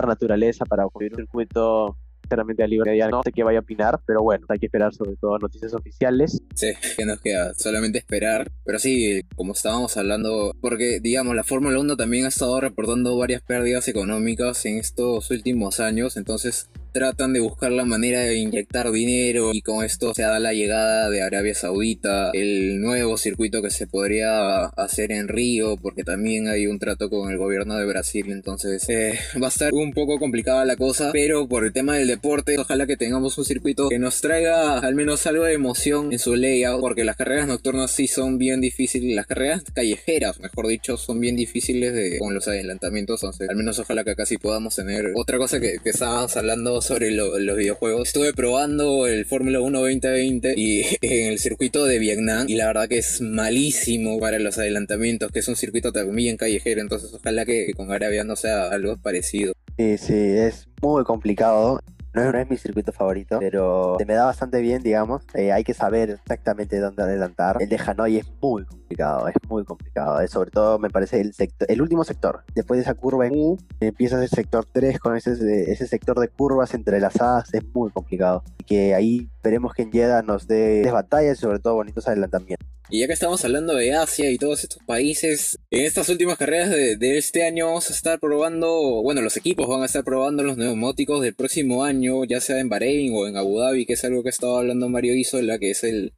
naturaleza 0.00 0.64
para 0.64 0.84
construir 0.84 1.12
un 1.12 1.18
circuito 1.18 1.96
sinceramente 2.22 2.62
a 2.62 2.66
libre 2.66 2.96
ya 2.96 3.08
no 3.08 3.22
sé 3.22 3.32
qué 3.32 3.42
vaya 3.42 3.58
a 3.58 3.62
opinar, 3.62 4.00
pero 4.06 4.22
bueno, 4.22 4.46
hay 4.48 4.58
que 4.58 4.66
esperar 4.66 4.94
sobre 4.94 5.16
todo 5.16 5.38
noticias 5.38 5.74
oficiales. 5.74 6.40
Sí, 6.54 6.68
que 6.96 7.04
nos 7.04 7.20
queda 7.20 7.54
solamente 7.54 7.98
esperar. 7.98 8.50
Pero 8.64 8.78
sí, 8.78 9.22
como 9.36 9.52
estábamos 9.52 9.96
hablando, 9.96 10.54
porque 10.60 11.00
digamos, 11.00 11.34
la 11.34 11.44
Fórmula 11.44 11.78
1 11.78 11.96
también 11.96 12.24
ha 12.24 12.28
estado 12.28 12.60
reportando 12.60 13.16
varias 13.16 13.42
pérdidas 13.42 13.88
económicas 13.88 14.64
en 14.66 14.78
estos 14.78 15.30
últimos 15.30 15.80
años, 15.80 16.16
entonces 16.16 16.68
tratan 16.92 17.32
de 17.32 17.40
buscar 17.40 17.72
la 17.72 17.84
manera 17.84 18.20
de 18.20 18.36
inyectar 18.36 18.90
dinero 18.92 19.50
y 19.52 19.62
con 19.62 19.84
esto 19.84 20.12
se 20.14 20.22
da 20.22 20.38
la 20.38 20.52
llegada 20.52 21.08
de 21.08 21.22
Arabia 21.22 21.54
Saudita, 21.54 22.30
el 22.34 22.80
nuevo 22.80 23.16
circuito 23.16 23.62
que 23.62 23.70
se 23.70 23.86
podría 23.86 24.66
hacer 24.66 25.10
en 25.10 25.28
Río, 25.28 25.76
porque 25.78 26.04
también 26.04 26.48
hay 26.48 26.66
un 26.66 26.78
trato 26.78 27.08
con 27.08 27.30
el 27.30 27.38
gobierno 27.38 27.76
de 27.76 27.86
Brasil, 27.86 28.26
entonces 28.30 28.86
eh, 28.88 29.18
va 29.42 29.46
a 29.46 29.50
estar 29.50 29.72
un 29.72 29.92
poco 29.92 30.18
complicada 30.18 30.64
la 30.64 30.76
cosa, 30.76 31.10
pero 31.12 31.48
por 31.48 31.64
el 31.64 31.72
tema 31.72 31.96
del 31.96 32.08
deporte, 32.08 32.58
ojalá 32.58 32.86
que 32.86 32.96
tengamos 32.96 33.38
un 33.38 33.44
circuito 33.44 33.88
que 33.88 33.98
nos 33.98 34.20
traiga 34.20 34.78
al 34.78 34.94
menos 34.94 35.26
algo 35.26 35.44
de 35.44 35.54
emoción 35.54 36.12
en 36.12 36.18
su 36.18 36.36
layout, 36.36 36.80
porque 36.80 37.04
las 37.04 37.16
carreras 37.16 37.46
nocturnas 37.46 37.90
sí 37.90 38.06
son 38.06 38.36
bien 38.36 38.60
difíciles, 38.60 39.16
las 39.16 39.26
carreras 39.26 39.64
callejeras, 39.72 40.40
mejor 40.40 40.68
dicho, 40.68 40.98
son 40.98 41.20
bien 41.20 41.36
difíciles 41.36 41.94
de, 41.94 42.18
con 42.18 42.34
los 42.34 42.46
adelantamientos, 42.48 43.22
entonces 43.22 43.48
al 43.48 43.56
menos 43.56 43.78
ojalá 43.78 44.04
que 44.04 44.10
acá 44.10 44.26
sí 44.26 44.36
podamos 44.36 44.76
tener 44.76 45.12
otra 45.14 45.38
cosa 45.38 45.58
que, 45.58 45.78
que 45.82 45.90
estábamos 45.90 46.36
hablando 46.36 46.81
sobre 46.82 47.10
lo, 47.10 47.38
los 47.38 47.56
videojuegos. 47.56 48.08
Estuve 48.08 48.32
probando 48.32 49.06
el 49.06 49.24
Fórmula 49.24 49.60
1 49.60 49.80
2020 49.80 50.54
y 50.56 50.82
en 51.00 51.32
el 51.32 51.38
circuito 51.38 51.86
de 51.86 51.98
Vietnam 51.98 52.46
y 52.48 52.54
la 52.56 52.66
verdad 52.66 52.88
que 52.88 52.98
es 52.98 53.20
malísimo 53.20 54.18
para 54.18 54.38
los 54.38 54.58
adelantamientos, 54.58 55.30
que 55.30 55.38
es 55.38 55.48
un 55.48 55.56
circuito 55.56 55.92
también 55.92 56.36
callejero, 56.36 56.80
entonces 56.80 57.12
ojalá 57.14 57.44
que, 57.44 57.66
que 57.66 57.74
con 57.74 57.90
Arabia 57.92 58.24
no 58.24 58.36
sea 58.36 58.68
algo 58.68 58.96
parecido. 58.96 59.54
Sí, 59.78 59.96
sí, 59.98 60.14
es 60.14 60.68
muy 60.82 61.04
complicado. 61.04 61.80
No 62.14 62.22
es, 62.22 62.32
no 62.32 62.38
es, 62.38 62.50
mi 62.50 62.56
circuito 62.56 62.92
favorito, 62.92 63.38
pero 63.40 63.96
se 63.98 64.04
me 64.04 64.14
da 64.14 64.26
bastante 64.26 64.60
bien, 64.60 64.82
digamos. 64.82 65.22
Eh, 65.34 65.50
hay 65.50 65.64
que 65.64 65.74
saber 65.74 66.10
exactamente 66.10 66.78
dónde 66.78 67.02
adelantar. 67.02 67.56
El 67.60 67.68
de 67.68 67.80
Hanoi 67.84 68.18
es 68.18 68.26
muy 68.40 68.64
complicado, 68.64 69.28
es 69.28 69.34
muy 69.48 69.64
complicado. 69.64 70.20
Es, 70.20 70.30
sobre 70.30 70.50
todo 70.50 70.78
me 70.78 70.90
parece 70.90 71.20
el 71.20 71.32
el 71.68 71.82
último 71.82 72.04
sector. 72.04 72.44
Después 72.54 72.78
de 72.78 72.82
esa 72.82 72.94
curva 72.94 73.26
en 73.26 73.32
U, 73.34 73.58
empiezas 73.80 74.22
el 74.22 74.28
sector 74.28 74.66
3 74.70 74.98
con 74.98 75.16
ese, 75.16 75.32
ese 75.72 75.86
sector 75.86 76.20
de 76.20 76.28
curvas 76.28 76.74
entrelazadas. 76.74 77.52
Es 77.54 77.62
muy 77.74 77.90
complicado. 77.90 78.44
Y 78.58 78.64
que 78.64 78.94
ahí 78.94 79.28
esperemos 79.36 79.72
que 79.74 79.82
en 79.82 79.92
Jeddah 79.92 80.22
nos 80.22 80.46
dé 80.46 80.88
batallas 80.90 81.38
y 81.38 81.40
sobre 81.40 81.58
todo 81.58 81.74
bonitos 81.74 82.06
adelantamientos. 82.06 82.68
Y 82.92 83.00
ya 83.00 83.06
que 83.06 83.14
estamos 83.14 83.42
hablando 83.42 83.74
de 83.74 83.94
Asia 83.94 84.30
y 84.30 84.36
todos 84.36 84.64
estos 84.64 84.82
países, 84.84 85.58
en 85.70 85.86
estas 85.86 86.10
últimas 86.10 86.36
carreras 86.36 86.68
de, 86.68 86.96
de, 86.98 87.16
este 87.16 87.42
año 87.42 87.66
vamos 87.66 87.88
a 87.88 87.94
estar 87.94 88.20
probando, 88.20 89.00
bueno, 89.02 89.22
los 89.22 89.38
equipos 89.38 89.66
van 89.66 89.80
a 89.80 89.86
estar 89.86 90.04
probando 90.04 90.42
los 90.42 90.58
neumóticos 90.58 91.22
del 91.22 91.34
próximo 91.34 91.84
año, 91.84 92.01
ya 92.28 92.40
sea 92.40 92.60
en 92.60 92.68
Bahrein 92.68 93.12
o 93.14 93.26
en 93.26 93.36
Abu 93.36 93.58
Dhabi, 93.58 93.86
que 93.86 93.94
es 93.94 94.04
algo 94.04 94.22
que 94.22 94.30
estaba 94.30 94.58
hablando 94.58 94.88
Mario 94.88 95.14
Isola, 95.14 95.58
que 95.58 95.70
es 95.70 95.84
el, 95.84 96.14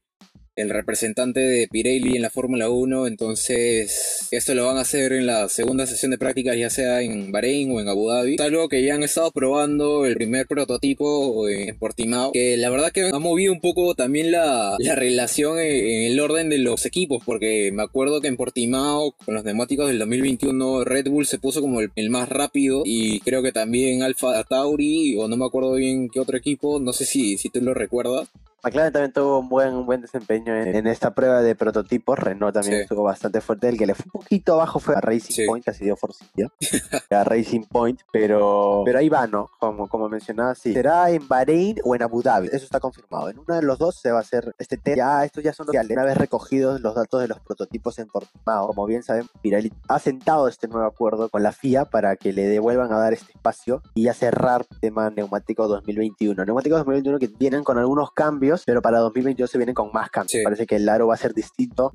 el 0.56 0.70
representante 0.70 1.40
de 1.40 1.68
Pirelli 1.68 2.16
en 2.16 2.22
la 2.22 2.30
Fórmula 2.30 2.70
1, 2.70 3.06
entonces 3.06 4.28
esto 4.30 4.54
lo 4.54 4.66
van 4.66 4.76
a 4.76 4.82
hacer 4.82 5.12
en 5.12 5.26
la 5.26 5.48
segunda 5.48 5.86
sesión 5.86 6.12
de 6.12 6.18
prácticas 6.18 6.56
ya 6.56 6.70
sea 6.70 7.02
en 7.02 7.32
Bahrein 7.32 7.72
o 7.72 7.80
en 7.80 7.88
Abu 7.88 8.08
Dhabi. 8.08 8.36
Algo 8.38 8.68
que 8.68 8.84
ya 8.84 8.94
han 8.94 9.02
estado 9.02 9.32
probando 9.32 10.06
el 10.06 10.14
primer 10.14 10.46
prototipo 10.46 11.48
en 11.48 11.76
Portimao, 11.76 12.32
que 12.32 12.56
la 12.56 12.70
verdad 12.70 12.92
que 12.92 13.10
ha 13.12 13.18
movido 13.18 13.52
un 13.52 13.60
poco 13.60 13.94
también 13.94 14.30
la, 14.30 14.76
la 14.78 14.94
relación 14.94 15.58
en, 15.58 16.12
el 16.12 16.20
orden 16.20 16.48
de 16.48 16.58
los 16.58 16.86
equipos, 16.86 17.22
porque 17.24 17.70
me 17.72 17.82
acuerdo 17.82 18.20
que 18.20 18.28
en 18.28 18.36
Portimao 18.36 19.12
con 19.24 19.34
los 19.34 19.44
neumáticos 19.44 19.88
del 19.88 19.98
2021 19.98 20.84
Red 20.84 21.08
Bull 21.08 21.26
se 21.26 21.38
puso 21.38 21.60
como 21.60 21.80
el, 21.80 21.90
el 21.96 22.10
más 22.10 22.28
rápido 22.28 22.82
y 22.84 23.20
creo 23.20 23.42
que 23.42 23.52
también 23.52 24.02
Alfa 24.02 24.42
Tauri 24.44 25.16
o 25.16 25.26
no 25.26 25.36
me 25.36 25.46
acuerdo 25.46 25.74
bien 25.74 26.08
qué 26.08 26.20
otro 26.20 26.36
equipo, 26.36 26.78
no 26.78 26.92
sé 26.92 27.06
si, 27.06 27.38
si 27.38 27.48
tú 27.48 27.60
lo 27.60 27.74
recuerdas 27.74 28.28
McLaren 28.64 28.92
también 28.92 29.12
tuvo 29.12 29.40
un 29.40 29.48
buen, 29.48 29.74
un 29.74 29.86
buen 29.86 30.00
desempeño 30.00 30.54
en, 30.54 30.86
esta 30.86 31.14
prueba 31.14 31.42
de 31.42 31.54
prototipos. 31.54 32.18
Renault 32.18 32.54
también 32.54 32.80
estuvo 32.80 33.02
bastante 33.02 33.40
fuerte. 33.40 33.68
El 33.68 33.76
que 33.76 33.86
le 33.86 33.94
fue 33.94 34.06
un 34.06 34.22
poquito 34.22 34.54
abajo 34.54 34.78
fue 34.78 34.94
a 34.94 35.00
Racing 35.00 35.46
Point, 35.46 35.64
casi 35.64 35.84
dio 35.84 35.96
forcillo. 35.96 36.50
a 37.10 37.24
Racing 37.24 37.64
Point, 37.64 38.00
pero, 38.10 38.82
pero 38.84 38.98
ahí 38.98 39.08
va, 39.08 39.26
¿no? 39.26 39.50
Como, 39.58 39.88
como 39.88 40.08
mencionaba, 40.08 40.54
sí. 40.54 40.72
Será 40.72 41.10
en 41.10 41.28
Bahrein 41.28 41.76
o 41.84 41.94
en 41.94 42.02
Abu 42.02 42.22
Dhabi. 42.22 42.48
Eso 42.48 42.64
está 42.64 42.80
confirmado. 42.80 43.28
En 43.28 43.38
uno 43.38 43.54
de 43.54 43.62
los 43.62 43.78
dos 43.78 43.96
se 43.96 44.10
va 44.10 44.18
a 44.18 44.22
hacer 44.22 44.54
este 44.58 44.76
test. 44.78 44.96
Ya, 44.96 45.24
estos 45.24 45.44
ya 45.44 45.52
son 45.52 45.66
los 45.66 45.76
una 45.90 46.04
vez 46.04 46.16
recogidos 46.16 46.80
los 46.80 46.94
datos 46.94 47.20
de 47.20 47.28
los 47.28 47.40
prototipos 47.40 47.98
en 47.98 48.06
Portimao. 48.08 48.68
Como 48.68 48.86
bien 48.86 49.02
saben, 49.02 49.28
Pirelli 49.42 49.72
ha 49.88 49.98
sentado 49.98 50.48
este 50.48 50.68
nuevo 50.68 50.86
acuerdo 50.86 51.28
con 51.28 51.42
la 51.42 51.52
FIA 51.52 51.84
para 51.84 52.16
que 52.16 52.32
le 52.32 52.46
devuelvan 52.46 52.92
a 52.92 52.98
dar 52.98 53.12
este 53.12 53.32
espacio 53.32 53.82
y 53.94 54.08
a 54.08 54.14
cerrar 54.14 54.66
el 54.70 54.80
tema 54.80 55.10
neumático 55.10 55.68
2021. 55.68 56.44
Neumáticos 56.44 56.78
2021 56.78 57.18
que 57.18 57.28
vienen 57.28 57.64
con 57.64 57.78
algunos 57.78 58.10
cambios, 58.12 58.53
pero 58.64 58.82
para 58.82 58.98
2022 58.98 59.50
se 59.50 59.58
vienen 59.58 59.74
con 59.74 59.90
más 59.92 60.10
cambios. 60.10 60.44
Parece 60.44 60.66
que 60.66 60.76
el 60.76 60.88
aro 60.88 61.06
va 61.08 61.14
a 61.14 61.18
ser 61.18 61.34
distinto. 61.34 61.92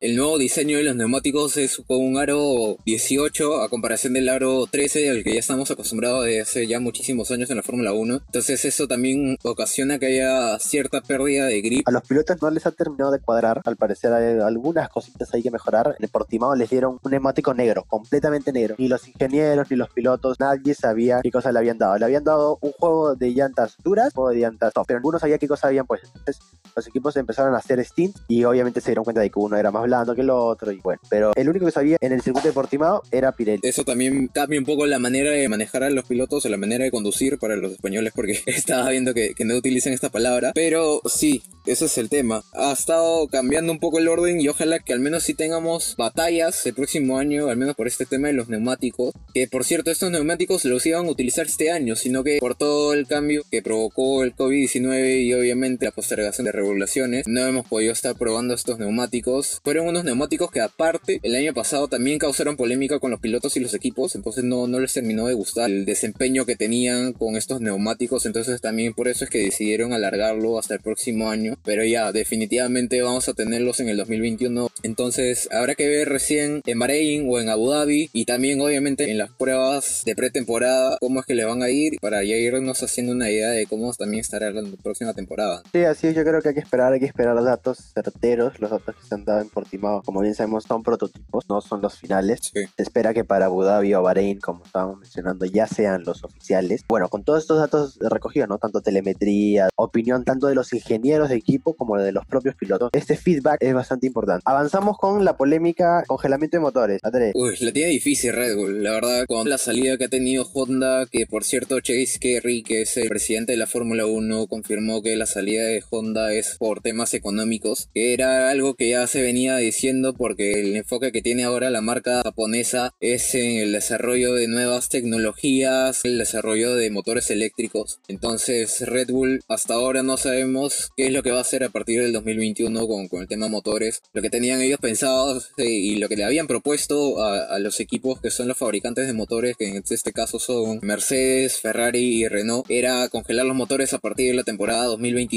El 0.00 0.16
nuevo 0.16 0.38
diseño 0.38 0.76
de 0.76 0.84
los 0.84 0.94
neumáticos 0.94 1.56
es 1.56 1.82
con 1.84 2.00
un 2.00 2.18
aro 2.18 2.76
18 2.86 3.62
a 3.62 3.68
comparación 3.68 4.12
del 4.12 4.28
aro 4.28 4.68
13 4.70 5.10
al 5.10 5.24
que 5.24 5.32
ya 5.32 5.40
estamos 5.40 5.68
acostumbrados 5.72 6.24
desde 6.24 6.40
hace 6.40 6.66
ya 6.68 6.78
muchísimos 6.78 7.32
años 7.32 7.50
en 7.50 7.56
la 7.56 7.64
Fórmula 7.64 7.92
1. 7.92 8.20
Entonces 8.26 8.64
eso 8.64 8.86
también 8.86 9.36
ocasiona 9.42 9.98
que 9.98 10.06
haya 10.06 10.56
cierta 10.60 11.00
pérdida 11.00 11.46
de 11.46 11.60
grip. 11.62 11.88
A 11.88 11.90
los 11.90 12.02
pilotos 12.04 12.40
no 12.40 12.48
les 12.50 12.64
ha 12.66 12.70
terminado 12.70 13.10
de 13.10 13.18
cuadrar, 13.18 13.60
al 13.64 13.76
parecer 13.76 14.12
hay 14.12 14.38
algunas 14.38 14.88
cositas 14.88 15.34
hay 15.34 15.42
que 15.42 15.50
mejorar. 15.50 15.96
En 15.98 16.04
el 16.04 16.10
Portimao 16.10 16.54
les 16.54 16.70
dieron 16.70 17.00
un 17.02 17.10
neumático 17.10 17.52
negro, 17.52 17.84
completamente 17.88 18.52
negro. 18.52 18.76
Ni 18.78 18.86
los 18.86 19.08
ingenieros 19.08 19.68
ni 19.68 19.76
los 19.76 19.90
pilotos, 19.90 20.38
nadie 20.38 20.74
sabía 20.74 21.22
qué 21.24 21.32
cosa 21.32 21.50
le 21.50 21.58
habían 21.58 21.78
dado. 21.78 21.98
Le 21.98 22.04
habían 22.04 22.22
dado 22.22 22.56
un 22.60 22.70
juego 22.70 23.16
de 23.16 23.32
llantas 23.32 23.74
duras 23.82 24.12
o 24.14 24.28
de 24.28 24.36
llantas 24.36 24.72
soft, 24.72 24.86
pero 24.86 25.00
ninguno 25.00 25.18
sabía 25.18 25.38
qué 25.38 25.48
cosa 25.48 25.66
habían 25.66 25.87
puesto. 25.88 26.06
Entonces 26.14 26.38
los 26.76 26.86
equipos 26.86 27.16
empezaron 27.16 27.54
a 27.54 27.58
hacer 27.58 27.84
stint 27.84 28.16
y 28.28 28.44
obviamente 28.44 28.80
se 28.80 28.90
dieron 28.90 29.02
cuenta 29.02 29.20
de 29.20 29.30
que 29.30 29.38
uno 29.40 29.56
era 29.56 29.72
más 29.72 29.82
blando 29.82 30.14
que 30.14 30.20
el 30.20 30.30
otro 30.30 30.70
y 30.70 30.78
bueno, 30.78 31.00
pero 31.10 31.32
el 31.34 31.48
único 31.48 31.66
que 31.66 31.72
sabía 31.72 31.96
en 32.00 32.12
el 32.12 32.22
circuito 32.22 32.46
de 32.46 32.54
Portimao 32.54 33.02
era 33.10 33.32
Pirelli. 33.32 33.60
Eso 33.64 33.82
también 33.82 34.28
cambia 34.28 34.60
un 34.60 34.66
poco 34.66 34.86
la 34.86 35.00
manera 35.00 35.32
de 35.32 35.48
manejar 35.48 35.82
a 35.82 35.90
los 35.90 36.04
pilotos 36.04 36.44
o 36.44 36.48
la 36.48 36.56
manera 36.56 36.84
de 36.84 36.92
conducir 36.92 37.38
para 37.38 37.56
los 37.56 37.72
españoles 37.72 38.12
porque 38.14 38.38
estaba 38.46 38.90
viendo 38.90 39.12
que, 39.14 39.34
que 39.34 39.44
no 39.44 39.56
utilizan 39.56 39.92
esta 39.92 40.10
palabra, 40.10 40.52
pero 40.54 41.00
sí, 41.06 41.42
ese 41.66 41.86
es 41.86 41.98
el 41.98 42.08
tema. 42.08 42.42
Ha 42.52 42.72
estado 42.72 43.26
cambiando 43.28 43.72
un 43.72 43.80
poco 43.80 43.98
el 43.98 44.08
orden 44.08 44.40
y 44.40 44.48
ojalá 44.48 44.78
que 44.78 44.92
al 44.92 45.00
menos 45.00 45.24
si 45.24 45.34
tengamos 45.34 45.96
batallas 45.96 46.64
el 46.66 46.74
próximo 46.74 47.18
año, 47.18 47.48
al 47.48 47.56
menos 47.56 47.74
por 47.74 47.88
este 47.88 48.06
tema 48.06 48.28
de 48.28 48.34
los 48.34 48.48
neumáticos, 48.48 49.14
que 49.34 49.48
por 49.48 49.64
cierto 49.64 49.90
estos 49.90 50.10
neumáticos 50.10 50.64
los 50.64 50.84
iban 50.86 51.06
a 51.06 51.10
utilizar 51.10 51.46
este 51.46 51.70
año, 51.70 51.96
sino 51.96 52.22
que 52.22 52.38
por 52.40 52.54
todo 52.54 52.92
el 52.92 53.06
cambio 53.06 53.42
que 53.50 53.62
provocó 53.62 54.22
el 54.22 54.34
COVID-19 54.34 55.22
y 55.22 55.34
obviamente 55.34 55.77
la 55.80 55.90
postergación 55.90 56.44
de 56.44 56.52
regulaciones, 56.52 57.26
no 57.26 57.46
hemos 57.46 57.66
podido 57.66 57.92
estar 57.92 58.16
probando 58.16 58.54
estos 58.54 58.78
neumáticos. 58.78 59.60
Fueron 59.64 59.88
unos 59.88 60.04
neumáticos 60.04 60.50
que 60.50 60.60
aparte 60.60 61.20
el 61.22 61.34
año 61.34 61.54
pasado 61.54 61.88
también 61.88 62.18
causaron 62.18 62.56
polémica 62.56 62.98
con 62.98 63.10
los 63.10 63.20
pilotos 63.20 63.56
y 63.56 63.60
los 63.60 63.74
equipos, 63.74 64.14
entonces 64.14 64.44
no, 64.44 64.66
no 64.66 64.80
les 64.80 64.92
terminó 64.92 65.26
de 65.26 65.34
gustar 65.34 65.70
el 65.70 65.84
desempeño 65.84 66.44
que 66.44 66.56
tenían 66.56 67.12
con 67.12 67.36
estos 67.36 67.60
neumáticos, 67.60 68.26
entonces 68.26 68.60
también 68.60 68.94
por 68.94 69.08
eso 69.08 69.24
es 69.24 69.30
que 69.30 69.38
decidieron 69.38 69.92
alargarlo 69.92 70.58
hasta 70.58 70.74
el 70.74 70.80
próximo 70.80 71.30
año, 71.30 71.56
pero 71.64 71.84
ya 71.84 72.12
definitivamente 72.12 73.02
vamos 73.02 73.28
a 73.28 73.34
tenerlos 73.34 73.80
en 73.80 73.88
el 73.88 73.96
2021, 73.96 74.70
entonces 74.82 75.48
habrá 75.52 75.74
que 75.74 75.88
ver 75.88 76.08
recién 76.08 76.62
en 76.66 76.78
Bahrein 76.78 77.26
o 77.28 77.40
en 77.40 77.48
Abu 77.48 77.70
Dhabi 77.70 78.10
y 78.12 78.24
también 78.24 78.60
obviamente 78.60 79.10
en 79.10 79.18
las 79.18 79.30
pruebas 79.30 80.02
de 80.04 80.14
pretemporada 80.14 80.98
cómo 81.00 81.20
es 81.20 81.26
que 81.26 81.34
le 81.34 81.44
van 81.44 81.62
a 81.62 81.70
ir 81.70 81.98
para 82.00 82.22
ya 82.24 82.36
irnos 82.36 82.82
haciendo 82.82 83.12
una 83.12 83.30
idea 83.30 83.50
de 83.50 83.66
cómo 83.66 83.92
también 83.94 84.20
estará 84.20 84.50
la 84.50 84.62
próxima 84.82 85.14
temporada. 85.14 85.57
Sí, 85.72 85.84
así 85.84 86.08
es, 86.08 86.14
yo 86.14 86.24
creo 86.24 86.40
que 86.40 86.48
hay 86.48 86.54
que 86.54 86.60
esperar, 86.60 86.92
hay 86.92 87.00
que 87.00 87.06
esperar 87.06 87.42
datos 87.42 87.92
certeros, 87.94 88.60
los 88.60 88.70
datos 88.70 88.94
que 88.94 89.06
se 89.06 89.14
han 89.14 89.24
dado 89.24 89.40
en 89.40 89.48
Portimao, 89.48 90.02
como 90.02 90.20
bien 90.20 90.34
sabemos 90.34 90.64
son 90.64 90.82
prototipos, 90.82 91.44
no 91.48 91.60
son 91.60 91.80
los 91.80 91.98
finales. 91.98 92.40
Se 92.52 92.82
espera 92.82 93.14
que 93.14 93.24
para 93.24 93.46
Abu 93.46 93.62
Dhabi 93.62 93.94
o 93.94 94.02
Bahrein, 94.02 94.38
como 94.40 94.64
estábamos 94.64 94.98
mencionando, 94.98 95.46
ya 95.46 95.66
sean 95.66 96.04
los 96.04 96.24
oficiales. 96.24 96.84
Bueno, 96.88 97.08
con 97.08 97.24
todos 97.24 97.42
estos 97.42 97.58
datos 97.58 97.98
recogidos, 98.00 98.48
¿no? 98.48 98.58
Tanto 98.58 98.80
telemetría, 98.80 99.68
opinión 99.76 100.24
tanto 100.24 100.46
de 100.46 100.54
los 100.54 100.72
ingenieros 100.72 101.28
de 101.28 101.36
equipo 101.36 101.74
como 101.74 101.96
de 101.96 102.12
los 102.12 102.26
propios 102.26 102.54
pilotos, 102.54 102.90
este 102.92 103.16
feedback 103.16 103.58
es 103.60 103.74
bastante 103.74 104.06
importante. 104.06 104.42
Avanzamos 104.44 104.98
con 104.98 105.24
la 105.24 105.36
polémica 105.36 106.04
congelamiento 106.06 106.56
de 106.56 106.60
motores. 106.60 107.00
Uy, 107.34 107.56
la 107.60 107.72
tiene 107.72 107.90
difícil 107.90 108.32
Red 108.32 108.56
Bull, 108.56 108.82
la 108.82 108.92
verdad, 108.92 109.24
con 109.26 109.48
la 109.48 109.58
salida 109.58 109.96
que 109.96 110.04
ha 110.04 110.08
tenido 110.08 110.46
Honda, 110.52 111.06
que 111.06 111.26
por 111.26 111.44
cierto 111.44 111.80
Chase 111.80 112.18
Kerry, 112.20 112.62
que 112.62 112.82
es 112.82 112.96
el 112.96 113.08
presidente 113.08 113.52
de 113.52 113.58
la 113.58 113.66
Fórmula 113.66 114.06
1, 114.06 114.46
confirmó 114.46 115.02
que 115.02 115.16
la 115.16 115.26
salida 115.26 115.47
de 115.54 115.82
Honda 115.90 116.32
es 116.32 116.56
por 116.58 116.80
temas 116.80 117.14
económicos, 117.14 117.88
que 117.94 118.12
era 118.12 118.50
algo 118.50 118.74
que 118.74 118.90
ya 118.90 119.06
se 119.06 119.22
venía 119.22 119.56
diciendo 119.56 120.14
porque 120.14 120.60
el 120.60 120.76
enfoque 120.76 121.12
que 121.12 121.22
tiene 121.22 121.44
ahora 121.44 121.70
la 121.70 121.80
marca 121.80 122.22
japonesa 122.22 122.94
es 123.00 123.34
en 123.34 123.58
el 123.58 123.72
desarrollo 123.72 124.34
de 124.34 124.48
nuevas 124.48 124.88
tecnologías, 124.88 126.04
el 126.04 126.18
desarrollo 126.18 126.74
de 126.74 126.90
motores 126.90 127.30
eléctricos. 127.30 128.00
Entonces 128.08 128.80
Red 128.86 129.10
Bull 129.10 129.40
hasta 129.48 129.74
ahora 129.74 130.02
no 130.02 130.16
sabemos 130.16 130.90
qué 130.96 131.06
es 131.06 131.12
lo 131.12 131.22
que 131.22 131.30
va 131.30 131.38
a 131.38 131.42
hacer 131.42 131.64
a 131.64 131.70
partir 131.70 132.02
del 132.02 132.12
2021 132.12 132.86
con, 132.86 133.08
con 133.08 133.22
el 133.22 133.28
tema 133.28 133.48
motores. 133.48 134.02
Lo 134.12 134.22
que 134.22 134.30
tenían 134.30 134.60
ellos 134.60 134.78
pensados 134.80 135.50
eh, 135.56 135.68
y 135.68 135.96
lo 135.96 136.08
que 136.08 136.16
le 136.16 136.24
habían 136.24 136.46
propuesto 136.46 137.22
a, 137.22 137.58
los 137.58 137.80
equipos 137.80 138.20
que 138.20 138.30
son 138.30 138.48
los 138.48 138.56
fabricantes 138.56 139.06
de 139.06 139.12
motores, 139.12 139.56
que 139.56 139.68
en 139.68 139.82
este 139.88 140.12
caso 140.12 140.38
son 140.38 140.78
Mercedes, 140.82 141.60
Ferrari 141.60 142.22
y 142.22 142.28
Renault, 142.28 142.66
era 142.68 143.08
congelar 143.08 143.46
los 143.46 143.56
motores 143.56 143.92
a 143.94 143.98
partir 143.98 144.30
de 144.30 144.36
la 144.36 144.44
temporada 144.44 144.84